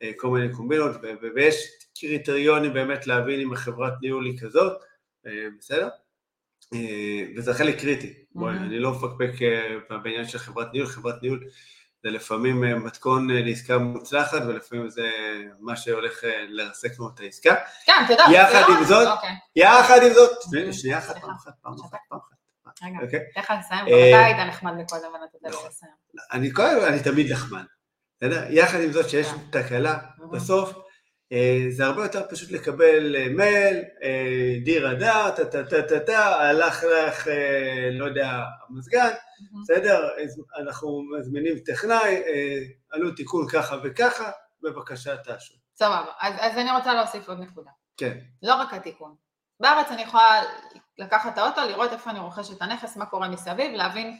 אה, 0.02 0.10
כל 0.16 0.28
מיני 0.28 0.52
קומבינות, 0.54 0.90
ויש 1.34 1.56
קריטריונים 2.00 2.72
באמת 2.72 3.06
להבין 3.06 3.40
אם 3.40 3.52
החברת 3.52 3.92
ניהול 4.02 4.24
היא 4.26 4.38
כזאת, 4.40 4.72
אה, 5.26 5.32
בסדר? 5.58 5.88
אה, 6.74 7.22
וזה 7.36 7.54
חלק 7.54 7.80
קריטי, 7.80 8.14
בואי, 8.34 8.52
מהמם. 8.54 8.64
אני 8.66 8.78
לא 8.78 8.90
מפקפק 8.90 9.30
בעניין 10.02 10.24
של 10.24 10.38
חברת 10.38 10.72
ניהול, 10.72 10.88
חברת 10.88 11.22
ניהול 11.22 11.44
זה 12.02 12.10
לפעמים 12.10 12.84
מתכון 12.84 13.30
לעסקה 13.30 13.78
מוצלחת, 13.78 14.42
ולפעמים 14.48 14.88
זה 14.88 15.10
מה 15.60 15.76
שהולך 15.76 16.20
לרסק 16.48 16.98
לנו 16.98 17.08
את 17.14 17.20
העסקה. 17.20 17.54
כן, 17.86 17.92
אתה 18.04 18.12
יודע. 18.12 18.24
יחד 18.32 18.62
לא- 18.68 18.78
עם 18.78 18.84
זאת- 18.84 19.08
אוקיי, 19.16 19.30
יחד 19.56 19.98
עם 20.06 20.12
זאת, 20.14 20.30
שנייה, 20.50 20.72
שנייה 20.72 20.98
אחת. 20.98 21.16
פעם 21.20 21.30
אחת, 21.30 21.52
פעם 21.62 21.72
אחת, 21.72 21.98
פעם 22.08 22.18
אחת, 22.18 22.36
רגע, 22.82 22.98
אוקיי? 23.02 23.20
תן 23.34 23.40
לך 23.40 23.52
לסיים, 23.58 23.86
אה, 23.88 24.08
אתה 24.08 24.26
היית 24.26 24.48
נחמד 24.48 24.72
מקודם 24.72 25.08
ונתת 25.14 25.42
לי. 25.42 25.68
לסיים. 25.68 25.92
אני 26.88 27.02
תמיד 27.02 27.32
נחמד? 27.32 27.64
יחד 28.50 28.80
עם 28.80 28.92
זאת 28.92 29.08
שיש 29.08 29.26
כן. 29.26 29.62
תקלה. 29.62 29.98
בסוף 30.32 30.72
אה, 31.32 31.66
זה 31.70 31.86
הרבה 31.86 32.02
יותר 32.02 32.22
פשוט 32.30 32.50
לקבל 32.50 33.16
אה, 33.16 33.28
מייל, 33.28 33.82
דיר 34.64 34.88
הדר, 34.88 35.30
טה 35.30 35.44
טה 35.44 35.64
טה 35.64 35.82
טה 35.82 36.00
טה, 36.00 36.26
הלך 36.26 36.84
לך, 36.84 37.26
לא 37.92 38.04
יודע, 38.04 38.40
המזגן, 38.68 39.10
בסדר? 39.62 40.08
אנחנו 40.60 41.02
מזמינים 41.18 41.58
טכנאי, 41.58 42.22
עלו 42.90 43.10
תיקון 43.10 43.48
ככה 43.48 43.76
וככה, 43.84 44.30
בבקשה 44.62 45.16
תאשרו. 45.16 45.56
סבבה, 45.74 46.12
אז 46.20 46.58
אני 46.58 46.70
רוצה 46.70 46.94
להוסיף 46.94 47.28
עוד 47.28 47.40
נקודה. 47.40 47.70
כן. 47.96 48.18
לא 48.42 48.54
רק 48.54 48.74
התיקון. 48.74 49.14
בארץ 49.60 49.90
אני 49.90 50.02
יכולה 50.02 50.42
לקחת 50.98 51.32
את 51.32 51.38
האוטו, 51.38 51.60
לראות 51.60 51.92
איפה 51.92 52.10
אני 52.10 52.18
רוכשת 52.18 52.56
את 52.56 52.62
הנכס, 52.62 52.96
מה 52.96 53.06
קורה 53.06 53.28
מסביב, 53.28 53.72
להבין 53.72 54.18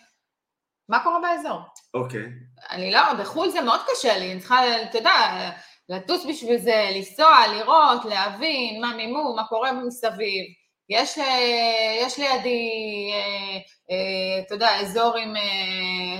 מה 0.89 1.03
קורה 1.03 1.19
באזור. 1.21 1.61
אוקיי. 1.95 2.27
אני 2.71 2.91
לא, 2.91 3.15
בחו"ל 3.19 3.51
זה 3.51 3.61
מאוד 3.61 3.81
קשה 3.93 4.19
לי, 4.19 4.33
אני 4.33 4.41
צריכה, 4.41 4.83
אתה 4.83 4.99
יודע, 4.99 5.51
לטוס 5.89 6.27
בשביל 6.29 6.59
זה, 6.59 6.91
לנסוע, 6.95 7.47
לראות, 7.53 8.05
להבין 8.05 8.81
מה 8.81 8.95
מימו, 8.97 9.35
מה 9.37 9.45
קורה 9.49 9.73
מסביב. 9.73 10.45
יש, 10.89 11.19
אה, 11.19 11.99
יש 12.01 12.19
לידי, 12.19 12.71
אה, 13.13 13.57
אה, 13.91 14.43
אתה 14.47 14.55
יודע, 14.55 14.81
אזור 14.81 15.17
עם 15.17 15.35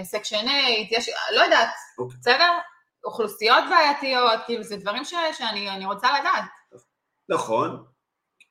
סקשן 0.03 0.37
8, 0.41 0.53
יש, 0.91 1.11
לא 1.37 1.41
יודעת, 1.41 1.69
okay. 1.69 2.03
אוקיי. 2.03 2.19
בסדר? 2.21 2.59
אוכלוסיות 3.05 3.65
בעייתיות, 3.71 4.41
כאילו 4.47 4.63
זה 4.63 4.77
דברים 4.77 5.05
ש, 5.05 5.15
שאני 5.33 5.85
רוצה 5.87 6.09
לדעת. 6.21 6.45
נכון, 7.29 7.85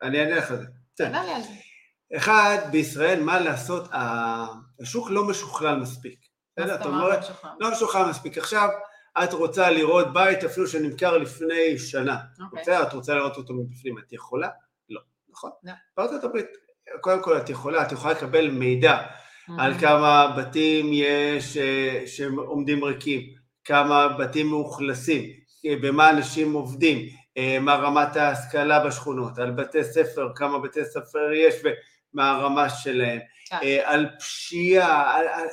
אני 0.02 0.20
אענה 0.20 0.36
לך 0.36 0.52
על 0.52 0.58
זה. 0.58 0.66
תענה 0.96 1.24
לי 1.24 1.32
על 1.32 1.42
זה. 1.42 1.50
אחד, 2.18 2.58
בישראל, 2.72 3.24
מה 3.24 3.40
לעשות, 3.40 3.90
השוק 4.80 5.10
לא 5.10 5.24
משוכלל 5.24 5.76
מספיק. 5.80 6.20
בסדר? 6.60 6.76
את 6.76 6.86
אומרת, 6.86 7.20
לא 7.60 7.72
משוכלל 7.72 8.10
מספיק. 8.10 8.38
עכשיו, 8.38 8.70
את 9.24 9.34
רוצה 9.34 9.70
לראות 9.70 10.14
בית 10.14 10.44
אפילו 10.44 10.68
שנמכר 10.68 11.18
לפני 11.18 11.80
שנה. 11.80 12.18
אוקיי. 12.46 12.62
בסדר? 12.62 12.84
את 12.84 12.94
רוצה 12.94 13.16
לראות 13.16 13.38
אותו 13.38 13.54
מבפנים, 13.54 13.98
את 13.98 14.14
יכולה? 14.14 14.50
לא, 14.90 15.02
נכון? 15.30 15.52
לא. 15.64 15.72
בארצות 15.98 16.24
הברית, 16.24 16.48
קודם 17.02 17.24
כל 17.24 17.38
את 17.38 17.50
יכולה, 17.50 17.82
את 17.84 17.92
יכולה 17.92 18.14
לקבל 18.14 18.50
מידע 18.50 18.98
mm-hmm. 18.98 19.52
על 19.58 19.80
כמה 19.80 20.36
בתים 20.38 20.90
יש 20.94 21.58
אה, 21.58 22.04
שעומדים 22.06 22.84
ריקים, 22.84 23.22
כמה 23.64 24.08
בתים 24.08 24.48
מאוכלסים, 24.48 25.24
אה, 25.66 25.76
במה 25.82 26.10
אנשים 26.10 26.54
עובדים, 26.54 27.10
מה 27.62 27.76
רמת 27.76 28.16
ההשכלה 28.16 28.86
בשכונות, 28.86 29.40
על 29.40 29.52
בתי 29.52 29.84
ספר, 29.84 30.30
כמה 30.36 30.60
בתי 30.60 30.86
ספר 30.86 31.32
יש 31.34 31.56
ומה 31.64 32.32
הרמה 32.32 32.70
שלהם, 32.70 33.20
כן. 33.50 33.58
על 33.84 34.08
פשיעה, 34.20 35.18
על, 35.18 35.28
על, 35.28 35.48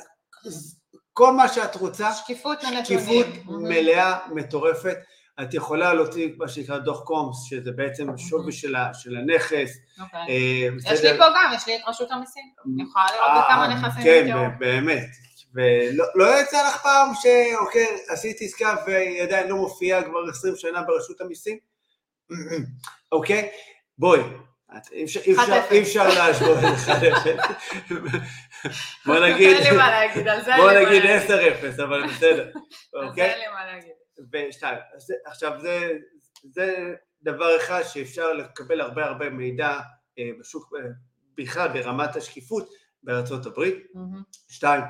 כל 1.13 1.33
מה 1.33 1.47
שאת 1.47 1.75
רוצה, 1.75 2.13
שקיפות 2.13 2.61
שקיפות 2.61 3.25
מלאה, 3.47 4.17
מטורפת. 4.31 4.97
את 5.41 5.53
יכולה 5.53 5.93
להוציא 5.93 6.29
מה 6.37 6.47
שנקרא 6.47 6.77
דוח 6.77 7.03
קומס, 7.03 7.43
שזה 7.49 7.71
בעצם 7.71 8.17
שווי 8.17 8.51
של, 8.51 8.75
של 8.93 9.17
הנכס. 9.17 9.77
אוקיי. 9.99 10.19
אה, 10.29 10.93
יש 10.93 11.01
לי 11.01 11.17
פה 11.17 11.23
גם, 11.35 11.51
יש 11.55 11.67
לי 11.67 11.75
את 11.75 11.81
רשות 11.87 12.11
המיסים. 12.11 12.43
אני 12.65 12.83
יכולה 12.83 13.05
לראות 13.05 13.43
בכמה 13.43 13.63
אה, 13.63 13.73
נכסים 13.73 14.03
כן, 14.03 14.49
באמת. 14.59 15.07
ולא 15.57 16.05
לא 16.15 16.41
יצא 16.41 16.67
לך 16.67 16.81
פעם 16.81 17.11
שאוקיי, 17.15 17.87
עשיתי 18.07 18.45
עסקה 18.45 18.75
והיא 18.85 19.21
עדיין 19.21 19.47
לא 19.47 19.55
מופיעה 19.55 20.03
כבר 20.03 20.29
20 20.29 20.55
שנה 20.55 20.81
ברשות 20.81 21.21
המיסים? 21.21 21.57
אוקיי? 23.11 23.49
בואי, 23.97 24.19
אי 25.71 25.81
אפשר 25.81 26.07
להשוות 26.07 26.57
אחד 26.75 27.03
אפס. 27.03 27.41
בוא 29.05 29.19
נגיד, 29.19 29.57
בוא 30.57 30.71
נגיד 30.71 31.05
עשר 31.05 31.47
אפס, 31.47 31.79
אבל 31.79 32.07
בסדר, 32.07 32.51
אוקיי? 33.03 33.29
אין 33.29 33.39
לי 33.39 33.47
מה 33.47 33.65
להגיד. 33.65 33.91
ושתיים, 34.49 34.77
עכשיו 35.25 35.51
זה 36.43 36.93
דבר 37.21 37.57
אחד 37.57 37.81
שאפשר 37.83 38.33
לקבל 38.33 38.81
הרבה 38.81 39.05
הרבה 39.05 39.29
מידע 39.29 39.79
אה, 40.19 40.29
בשוק, 40.39 40.73
אה, 40.75 40.89
בכלל 41.37 41.67
ברמת 41.67 42.15
השקיפות 42.15 42.69
בארצות 43.03 43.45
הברית. 43.45 43.75
שתיים, 44.49 44.81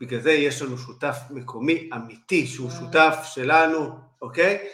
בגלל 0.00 0.20
זה 0.20 0.32
יש 0.32 0.62
לנו 0.62 0.78
שותף 0.78 1.16
מקומי 1.30 1.90
אמיתי 1.94 2.46
שהוא 2.46 2.70
שותף 2.70 3.16
שלנו, 3.24 3.90
אוקיי? 4.22 4.68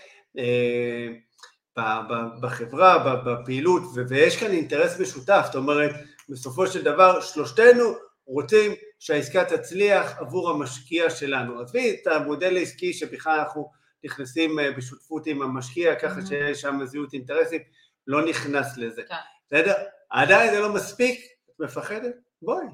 בחברה, 2.40 3.22
בפעילות, 3.24 3.82
ויש 4.08 4.36
כאן 4.36 4.50
אינטרס 4.50 5.00
משותף, 5.00 5.42
זאת 5.46 5.54
אומרת, 5.54 5.90
בסופו 6.28 6.66
של 6.66 6.82
דבר 6.82 7.20
שלושתנו 7.20 7.94
רוצים 8.26 8.72
שהעסקה 8.98 9.44
תצליח 9.44 10.18
עבור 10.18 10.50
המשקיע 10.50 11.10
שלנו. 11.10 11.60
עזבי 11.60 11.96
את 12.02 12.06
המודל 12.06 12.56
העסקי 12.56 12.92
שבכלל 12.92 13.38
אנחנו 13.38 13.70
נכנסים 14.04 14.58
אה, 14.58 14.72
בשותפות 14.72 15.26
עם 15.26 15.42
המשקיע, 15.42 15.94
ככה. 15.94 16.26
שיש 16.26 16.60
שם 16.60 16.78
זהות 16.84 17.12
אינטרסים, 17.12 17.60
לא 18.06 18.24
נכנס 18.24 18.76
לזה. 18.76 19.02
כן. 19.02 19.14
בסדר? 19.50 19.74
עדיין 20.10 20.54
זה 20.54 20.60
לא 20.60 20.74
מספיק, 20.74 21.20
את 21.50 21.60
מפחדת? 21.60 22.14
בואי, 22.42 22.66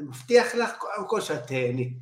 מבטיח 0.00 0.54
לך 0.54 0.76
קודם 0.78 1.08
כל 1.08 1.20
שאת 1.20 1.46
תהני. 1.46 1.94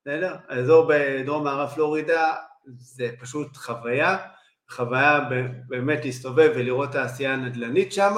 בסדר? 0.00 0.36
האזור 0.48 0.88
בדרום 0.88 1.44
מערב 1.44 1.68
פלורידה 1.68 2.34
זה 2.78 3.10
פשוט 3.20 3.56
חוויה. 3.56 4.18
חוויה 4.70 5.20
באמת 5.68 6.04
להסתובב 6.04 6.52
ולראות 6.54 6.90
את 6.90 6.94
העשייה 6.94 7.32
הנדל"נית 7.32 7.92
שם, 7.92 8.14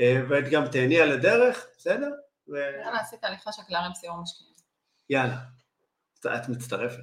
אה, 0.00 0.22
ואת 0.28 0.44
גם 0.50 0.68
תהני 0.68 1.00
על 1.00 1.12
הדרך, 1.12 1.66
בסדר? 1.78 2.10
יאללה, 2.48 3.00
עשית 3.00 3.24
הליכה 3.24 3.52
שקלר 3.52 3.78
עם 3.78 3.94
סיור 3.94 4.22
משקיעים. 4.22 4.52
יאללה, 5.10 5.36
את 6.26 6.48
מצטרפת. 6.48 7.02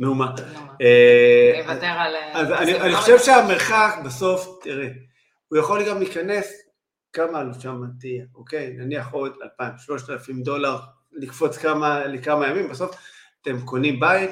נו 0.00 0.14
מה. 0.14 0.34
אה, 0.80 1.62
על... 2.02 2.16
אז 2.34 2.52
אני 2.52 2.96
חושב 2.96 3.18
שהמרחק 3.18 3.94
בסוף, 4.04 4.58
תראי, 4.62 4.88
הוא 5.48 5.58
יכול 5.58 5.88
גם 5.88 5.98
להיכנס, 5.98 6.52
כמה 7.12 7.38
עלות 7.38 7.60
שם 7.60 7.82
תהיה, 8.00 8.24
אוקיי? 8.34 8.72
נניח 8.72 9.12
עוד 9.12 9.32
2,000, 9.42 9.78
3,000 9.78 10.42
דולר, 10.42 10.78
לקפוץ 11.12 11.64
לכמה 12.06 12.46
ימים, 12.48 12.68
בסוף 12.68 12.96
אתם 13.42 13.60
קונים 13.64 14.00
בית, 14.00 14.30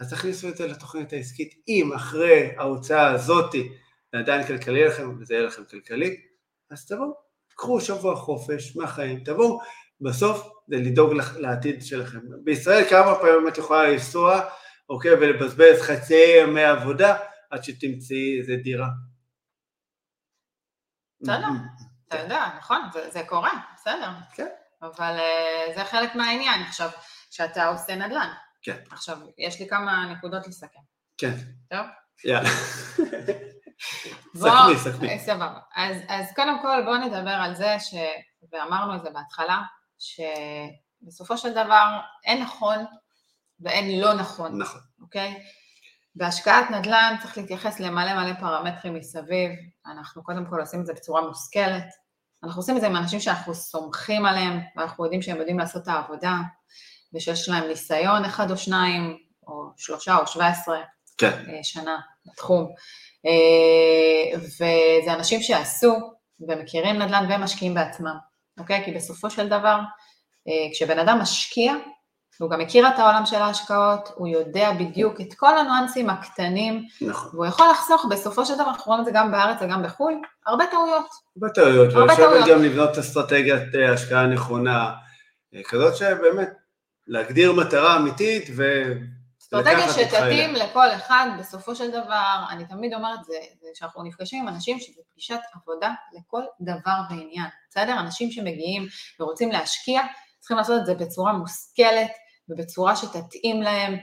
אז 0.00 0.10
תכניסו 0.10 0.48
את 0.48 0.56
זה 0.56 0.66
לתוכנית 0.66 1.12
העסקית. 1.12 1.54
אם 1.68 1.92
אחרי 1.92 2.50
ההוצאה 2.56 3.10
הזאתי 3.10 3.72
זה 4.12 4.18
עדיין 4.18 4.46
כלכלי 4.46 4.84
לכם, 4.84 5.18
וזה 5.20 5.34
יהיה 5.34 5.46
לכם 5.46 5.64
כלכלי, 5.64 6.16
אז 6.70 6.86
תבואו, 6.86 7.14
קחו 7.54 7.80
שבוע 7.80 8.16
חופש 8.16 8.76
מהחיים, 8.76 9.24
תבואו, 9.24 9.60
בסוף 10.00 10.48
זה 10.68 10.76
לדאוג 10.76 11.12
לעתיד 11.36 11.82
שלכם. 11.82 12.18
בישראל 12.44 12.84
כמה 12.90 13.14
פעמים 13.14 13.48
את 13.48 13.58
יכולה 13.58 13.90
לנסוע, 13.90 14.40
אוקיי, 14.88 15.12
ולבזבז 15.12 15.80
חצי 15.82 16.40
ימי 16.42 16.64
עבודה 16.64 17.16
עד 17.50 17.64
שתמצאי 17.64 18.38
איזה 18.40 18.56
דירה. 18.56 18.88
בסדר, 21.20 21.48
אתה 22.16 22.24
יודע, 22.24 22.46
נכון, 22.58 22.80
זה 23.08 23.22
קורה, 23.28 23.50
בסדר. 23.74 24.10
כן. 24.34 24.46
אבל 24.82 25.16
אה, 25.18 25.72
זה 25.74 25.84
חלק 25.84 26.14
מהעניין 26.14 26.62
עכשיו, 26.62 26.90
שאתה 27.30 27.66
עושה 27.66 27.94
נדל"ן. 27.94 28.32
כן. 28.62 28.76
עכשיו, 28.90 29.18
יש 29.38 29.60
לי 29.60 29.68
כמה 29.68 30.06
נקודות 30.06 30.46
לסכם. 30.46 30.80
כן. 31.18 31.34
טוב? 31.70 31.86
יאללה. 32.24 32.48
סכמי, 34.36 34.76
סכמי. 34.76 35.08
אה, 35.10 35.18
סבבה. 35.18 35.58
אז, 35.76 35.96
אז 36.08 36.32
קודם 36.36 36.62
כל 36.62 36.82
בואו 36.84 36.96
נדבר 36.96 37.30
על 37.30 37.54
זה, 37.54 37.76
ש... 37.80 37.94
ואמרנו 38.52 38.94
את 38.96 39.02
זה 39.02 39.10
בהתחלה, 39.10 39.62
שבסופו 39.98 41.38
של 41.38 41.52
דבר 41.52 42.00
אין 42.24 42.42
נכון 42.42 42.84
ואין 43.60 44.00
לא 44.00 44.14
נכון. 44.14 44.58
נכון. 44.62 44.80
אוקיי? 45.00 45.44
בהשקעת 46.14 46.70
נדל"ן 46.70 47.16
צריך 47.22 47.38
להתייחס 47.38 47.80
למלא 47.80 48.14
מלא 48.14 48.34
פרמטרים 48.40 48.94
מסביב, 48.94 49.50
אנחנו 49.86 50.24
קודם 50.24 50.46
כל 50.50 50.60
עושים 50.60 50.80
את 50.80 50.86
זה 50.86 50.92
בצורה 50.92 51.28
מושכלת, 51.28 51.86
אנחנו 52.46 52.60
עושים 52.60 52.76
את 52.76 52.80
זה 52.80 52.86
עם 52.86 52.96
אנשים 52.96 53.20
שאנחנו 53.20 53.54
סומכים 53.54 54.26
עליהם, 54.26 54.60
ואנחנו 54.76 55.04
יודעים 55.04 55.22
שהם 55.22 55.36
יודעים 55.36 55.58
לעשות 55.58 55.82
את 55.82 55.88
העבודה, 55.88 56.34
ושיש 57.14 57.48
להם 57.48 57.68
ניסיון 57.68 58.24
אחד 58.24 58.50
או 58.50 58.56
שניים, 58.56 59.16
או 59.46 59.68
שלושה 59.76 60.16
או 60.16 60.26
שבע 60.26 60.46
עשרה 60.46 60.80
כן. 61.18 61.44
אה, 61.48 61.58
שנה 61.62 61.96
בתחום. 62.26 62.72
אה, 63.26 64.38
וזה 64.38 65.14
אנשים 65.14 65.42
שעשו 65.42 65.94
ומכירים 66.40 67.02
נדל"ן 67.02 67.26
ומשקיעים 67.30 67.74
בעצמם, 67.74 68.16
אוקיי? 68.58 68.84
כי 68.84 68.92
בסופו 68.92 69.30
של 69.30 69.48
דבר, 69.48 69.78
אה, 70.48 70.72
כשבן 70.72 70.98
אדם 70.98 71.18
משקיע, 71.18 71.74
הוא 72.40 72.50
גם 72.50 72.60
מכיר 72.60 72.88
את 72.88 72.98
העולם 72.98 73.26
של 73.26 73.36
ההשקעות, 73.36 74.12
הוא 74.14 74.28
יודע 74.28 74.72
בדיוק 74.72 75.20
את 75.20 75.34
כל 75.34 75.58
הניואנסים 75.58 76.10
הקטנים, 76.10 76.84
נכון. 77.00 77.30
והוא 77.34 77.46
יכול 77.46 77.66
לחסוך, 77.70 78.06
בסופו 78.10 78.46
של 78.46 78.54
דבר, 78.54 78.68
אנחנו 78.68 78.84
רואים 78.86 79.00
את 79.00 79.04
זה 79.04 79.10
גם 79.14 79.32
בארץ 79.32 79.58
וגם 79.60 79.82
בחו"ל, 79.82 80.14
הרבה 80.46 80.64
טעויות. 80.66 81.06
הרבה 81.36 81.54
טעויות, 81.54 81.94
ולשבת 81.94 82.46
גם 82.48 82.62
לבנות 82.62 82.98
אסטרטגיית 82.98 83.62
השקעה 83.92 84.26
נכונה, 84.26 84.92
כזאת 85.64 85.96
שבאמת 85.96 86.48
להגדיר 87.06 87.52
מטרה 87.52 87.96
אמיתית 87.96 88.48
ו... 88.56 88.92
אסטרטגיה 89.42 89.92
שתתאים 89.92 90.54
לכל 90.54 90.92
אחד, 90.92 91.26
בסופו 91.38 91.74
של 91.74 91.90
דבר, 91.90 92.44
אני 92.50 92.64
תמיד 92.64 92.94
אומרת, 92.94 93.24
זה, 93.24 93.34
זה 93.60 93.68
שאנחנו 93.74 94.02
נפגשים 94.02 94.42
עם 94.42 94.54
אנשים 94.54 94.80
שזה 94.80 95.00
פגישת 95.12 95.38
עבודה 95.54 95.92
לכל 96.12 96.42
דבר 96.60 97.00
ועניין, 97.10 97.46
בסדר? 97.70 98.00
אנשים 98.00 98.30
שמגיעים 98.30 98.86
ורוצים 99.20 99.52
להשקיע, 99.52 100.02
צריכים 100.40 100.56
לעשות 100.56 100.80
את 100.80 100.86
זה 100.86 100.94
בצורה 100.94 101.32
מושכלת 101.32 102.10
ובצורה 102.48 102.96
שתתאים 102.96 103.62
להם, 103.62 103.96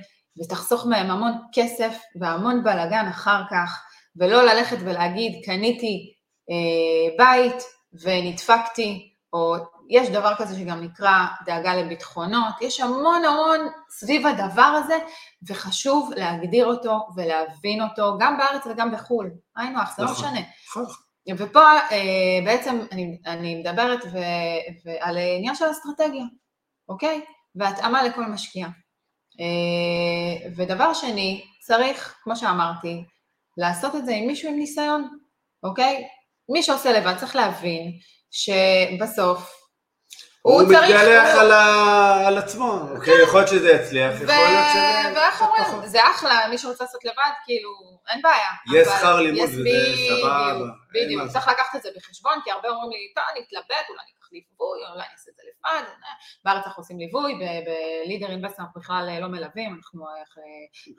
ותחסוך 0.43 0.85
מהם 0.85 1.11
המון 1.11 1.31
כסף 1.53 2.01
והמון 2.19 2.63
בלאגן 2.63 3.07
אחר 3.07 3.41
כך, 3.51 3.83
ולא 4.15 4.43
ללכת 4.43 4.77
ולהגיד 4.79 5.45
קניתי 5.45 6.13
אה, 6.49 7.25
בית 7.25 7.63
ונדפקתי, 8.01 9.13
או 9.33 9.55
יש 9.89 10.09
דבר 10.09 10.35
כזה 10.35 10.59
שגם 10.59 10.81
נקרא 10.81 11.25
דאגה 11.45 11.75
לביטחונות, 11.75 12.61
יש 12.61 12.79
המון 12.79 13.25
המון 13.25 13.59
סביב 13.89 14.27
הדבר 14.27 14.61
הזה, 14.61 14.97
וחשוב 15.47 16.11
להגדיר 16.15 16.65
אותו 16.65 16.99
ולהבין 17.15 17.81
אותו, 17.81 18.17
גם 18.19 18.37
בארץ 18.37 18.67
וגם 18.67 18.91
בחו"ל. 18.91 19.31
היינו 19.57 19.81
אח, 19.81 19.97
זה 19.97 20.03
לא 20.03 20.11
נכון, 20.11 20.25
משנה. 20.25 20.39
נכון. 20.69 20.85
ופה 21.37 21.63
אה, 21.91 22.39
בעצם 22.45 22.79
אני, 22.91 23.17
אני 23.25 23.55
מדברת 23.55 23.99
ו, 24.05 24.17
ועל 24.85 25.17
עניין 25.37 25.55
של 25.55 25.65
אסטרטגיה, 25.71 26.23
אוקיי? 26.89 27.21
והתאמה 27.55 28.03
לכל 28.03 28.25
משקיע. 28.25 28.67
אה, 29.39 30.49
ודבר 30.55 30.93
שני, 30.93 31.45
צריך, 31.59 32.15
כמו 32.23 32.35
שאמרתי, 32.35 33.03
לעשות 33.57 33.95
את 33.95 34.05
זה 34.05 34.15
עם 34.15 34.27
מישהו 34.27 34.49
עם 34.49 34.55
ניסיון, 34.55 35.17
אוקיי? 35.63 36.07
מי 36.49 36.63
שעושה 36.63 36.91
לבד 36.99 37.17
צריך 37.17 37.35
להבין 37.35 37.91
שבסוף 38.31 39.62
הוא, 40.43 40.61
הוא 40.61 40.63
מתגלח 40.63 41.35
על, 41.39 41.51
ה... 41.51 42.27
על 42.27 42.37
עצמו, 42.37 42.79
אוקיי, 42.95 43.23
יכול 43.23 43.39
להיות 43.39 43.49
שזה 43.49 43.71
יצליח, 43.71 44.13
יכול 44.15 44.35
להיות 44.35 44.65
שזה... 44.73 45.19
ואיך 45.19 45.41
אומרים, 45.41 45.87
זה 45.87 45.99
אחלה, 46.15 46.47
מי 46.49 46.57
שרוצה 46.57 46.83
לעשות 46.83 47.05
לבד, 47.05 47.31
כאילו, 47.45 47.69
אין 48.09 48.21
בעיה. 48.21 48.79
יש 48.79 48.87
שכר 48.87 49.21
לימוד 49.21 49.49
וזה 49.49 49.69
סבבה. 50.09 50.65
בדיוק, 50.93 51.27
צריך 51.33 51.47
לקחת 51.47 51.75
את 51.75 51.81
זה 51.81 51.89
בחשבון, 51.95 52.33
כי 52.43 52.51
הרבה 52.51 52.69
אומרים 52.69 52.89
לי, 52.91 53.13
טוב, 53.15 53.23
אני 53.31 53.45
אתלבט, 53.47 53.85
אולי 53.89 53.99
אני 54.01 54.11
אקח 54.17 54.27
ליווי, 54.31 54.79
אולי 54.91 55.03
אני 55.05 55.13
אעשה 55.13 55.31
את 55.31 55.35
זה 55.35 55.43
לבד. 55.49 55.89
בארץ 56.45 56.65
אנחנו 56.65 56.81
עושים 56.81 56.99
ליווי, 56.99 57.33
בלידר 57.65 58.31
אינבסט 58.31 58.59
אנחנו 58.59 58.81
בכלל 58.81 59.19
לא 59.21 59.27
מלווים, 59.27 59.75
אנחנו 59.75 60.05
אה, 60.07 60.11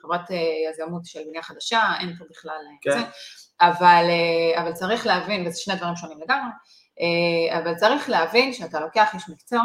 חברת 0.01 0.31
אה, 0.31 0.37
יזמות 0.69 1.05
של 1.05 1.19
בנייה 1.27 1.43
חדשה, 1.43 1.81
אין 1.99 2.15
פה 2.17 2.25
בכלל... 2.29 2.61
אה, 2.69 2.93
כן. 2.93 3.03
אבל 4.57 4.73
צריך 4.73 5.05
להבין, 5.05 5.47
וזה 5.47 5.59
שני 5.59 5.75
דברים 5.75 5.95
שונים 5.95 6.21
לגמרי. 6.21 6.51
אה, 7.01 7.59
אבל 7.59 7.75
צריך 7.75 8.09
להבין 8.09 8.53
שאתה 8.53 8.79
לוקח 8.79 9.13
איש 9.13 9.29
מקצוע, 9.29 9.61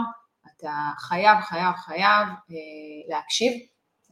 אתה 0.47 0.73
חייב, 0.99 1.41
חייב, 1.41 1.75
חייב 1.77 2.29
אה, 2.29 3.17
להקשיב, 3.17 3.53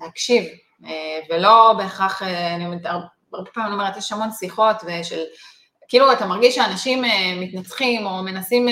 להקשיב, 0.01 0.45
אה, 0.85 1.21
ולא 1.31 1.75
בהכרח, 1.79 2.23
אני 2.23 2.67
אומרת, 2.67 2.87
הרבה 3.33 3.51
פעמים 3.55 3.73
אומרת, 3.73 3.97
יש 3.97 4.13
המון 4.13 4.31
שיחות 4.31 4.77
ושל, 4.87 5.23
כאילו 5.89 6.13
אתה 6.13 6.27
מרגיש 6.27 6.55
שאנשים 6.55 7.03
מתנצחים 7.41 8.07
או 8.07 8.23
מנסים, 8.23 8.67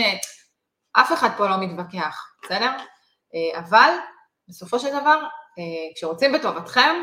אף 0.92 1.12
אחד 1.12 1.28
פה 1.36 1.48
לא 1.48 1.56
מתווכח, 1.60 2.26
בסדר? 2.44 2.70
אבל 3.58 3.90
בסופו 4.48 4.78
של 4.78 5.00
דבר, 5.00 5.22
כשרוצים 5.94 6.32
בטובתכם, 6.32 6.96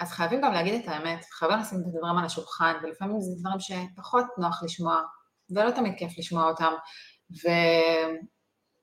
אז 0.00 0.10
חייבים 0.10 0.40
גם 0.40 0.52
להגיד 0.52 0.74
את 0.74 0.88
האמת, 0.88 1.24
חייבים 1.30 1.58
לשים 1.58 1.78
את 1.78 1.84
הדברים 1.86 2.18
על 2.18 2.24
השולחן, 2.24 2.72
ולפעמים 2.82 3.20
זה 3.20 3.30
דברים 3.40 3.60
שפחות 3.60 4.24
נוח 4.38 4.62
לשמוע, 4.62 5.00
ולא 5.54 5.70
תמיד 5.70 5.92
כיף 5.98 6.18
לשמוע 6.18 6.48
אותם, 6.48 6.72
ו... 7.44 7.48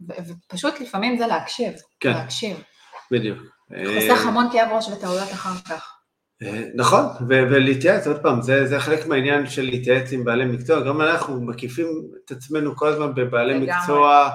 ו... 0.07 0.13
ופשוט 0.28 0.80
לפעמים 0.80 1.18
זה 1.18 1.28
להקשיב, 1.28 1.74
כן, 1.99 2.11
להקשיב. 2.11 2.63
בדיוק. 3.11 3.38
חוסך 3.70 4.26
המון 4.26 4.47
כאב 4.51 4.70
ראש 4.72 4.88
וטעויות 4.88 5.32
אחר 5.32 5.59
כך. 5.70 5.97
אה, 6.43 6.63
נכון, 6.76 7.05
ו- 7.05 7.47
ולהתייעץ, 7.51 8.07
עוד 8.07 8.22
פעם, 8.22 8.41
זה, 8.41 8.65
זה 8.65 8.80
חלק 8.80 9.05
מהעניין 9.07 9.47
של 9.47 9.61
להתייעץ 9.61 10.13
עם 10.13 10.24
בעלי 10.24 10.45
מקצוע, 10.45 10.80
גם 10.88 11.01
אנחנו 11.01 11.41
מקיפים 11.41 11.88
את 12.26 12.32
עצמנו 12.32 12.76
כל 12.76 12.88
הזמן 12.88 13.15
בבעלי 13.15 13.53
לגמרי. 13.53 13.72
מקצוע 13.78 14.30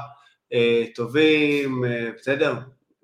אה, 0.53 0.85
טובים, 0.95 1.85
אה, 1.85 2.09
בסדר? 2.19 2.55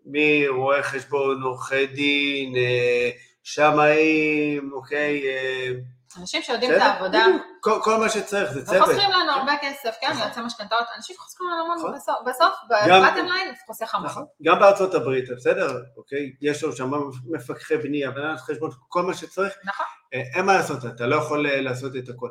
מרואה 0.07 0.83
חשבון, 0.83 1.43
עורכי 1.43 1.87
דין, 1.87 2.57
אה, 2.57 3.11
שמאים, 3.43 4.71
אוקיי, 4.73 5.23
אה, 5.29 5.71
אנשים 6.17 6.43
שיודעים 6.43 6.71
את 6.73 6.81
העבודה. 6.81 7.25
כל, 7.61 7.79
כל 7.83 7.97
מה 7.97 8.09
שצריך 8.09 8.53
זה 8.53 8.67
צוות. 8.67 8.83
וחוסכים 8.83 9.11
לנו 9.11 9.33
הרבה 9.33 9.53
כסף, 9.63 9.97
כן, 10.01 10.11
נכון. 10.11 10.23
יועצי 10.23 10.41
משכנתאות, 10.41 10.87
אנשים 10.97 11.17
חוסכים 11.19 11.47
לנו 11.47 11.65
המון 11.65 11.79
נכון. 11.79 11.95
בסוף, 11.95 12.17
בסוף, 12.27 12.55
בבטם 12.71 13.27
ליין 13.27 13.55
חוסך 13.67 13.95
המון. 13.95 14.07
נכון, 14.07 14.25
גם 14.43 14.59
בארצות 14.59 14.95
הברית, 14.95 15.25
בסדר, 15.37 15.83
אוקיי, 15.97 16.33
יש 16.41 16.65
לנו 16.65 16.73
שם 16.73 16.91
מפקחי 17.31 17.77
בנייה, 17.77 18.11
בניית 18.11 18.41
חשבון, 18.41 18.71
כל 18.89 19.03
מה 19.03 19.15
שצריך. 19.15 19.53
נכון. 19.65 19.87
אה, 20.15 20.23
אין 20.35 20.45
מה 20.45 20.55
לעשות, 20.55 20.85
אתה 20.87 21.07
לא 21.07 21.17
יכול 21.17 21.47
אה, 21.47 21.61
לעשות 21.61 21.97
את 21.97 22.09
הכל. 22.09 22.29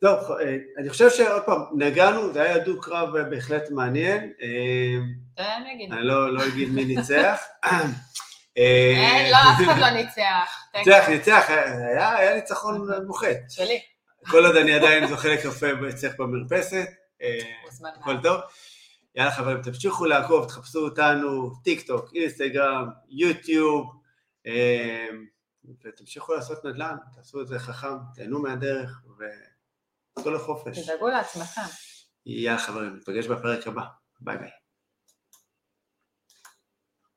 טוב, 0.00 0.32
אה, 0.32 0.56
אני 0.78 0.90
חושב 0.90 1.10
שעוד 1.10 1.42
פעם, 1.42 1.62
נגענו, 1.76 2.32
זה 2.32 2.42
היה 2.42 2.58
דו-קרב 2.58 3.18
בהחלט 3.30 3.70
מעניין. 3.70 4.32
אני 5.38 6.02
לא, 6.02 6.34
לא 6.34 6.46
אגיד 6.46 6.68
מי 6.68 6.84
ניצח. 6.84 7.40
לא, 9.32 9.36
אף 9.36 9.60
אחד 9.64 9.78
לא 9.80 9.90
ניצח. 9.90 10.67
ניצח, 10.78 11.08
ניצח, 11.08 11.44
היה 11.48 12.34
ניצחון 12.34 12.88
מוחץ. 13.06 13.36
שלי. 13.48 13.80
כל 14.30 14.46
עוד 14.46 14.56
אני 14.56 14.72
עדיין 14.72 15.08
זוכה 15.08 15.28
לקפה 15.28 15.66
אצלך 15.88 16.12
במרפסת, 16.18 16.86
הכל 18.00 18.16
טוב. 18.22 18.40
יאללה 19.14 19.30
חברים, 19.30 19.62
תמשיכו 19.62 20.04
לעקוב, 20.04 20.48
תחפשו 20.48 20.78
אותנו, 20.78 21.50
טיק 21.64 21.86
טוק, 21.86 22.10
אינסטגרם, 22.14 22.88
יוטיוב, 23.08 24.02
ותמשיכו 25.84 26.34
לעשות 26.34 26.64
נדל"ן, 26.64 26.96
תעשו 27.14 27.40
את 27.40 27.48
זה 27.48 27.58
חכם, 27.58 27.96
תהנו 28.14 28.42
מהדרך, 28.42 29.02
ותצאו 30.16 30.30
לחופש. 30.30 30.78
תדאגו 30.78 31.08
לעצמכם. 31.08 31.60
יאללה 32.26 32.58
חברים, 32.58 32.96
נפגש 32.96 33.26
בפרק 33.26 33.66
הבא, 33.66 33.82
ביי 34.20 34.38
ביי. 34.38 34.50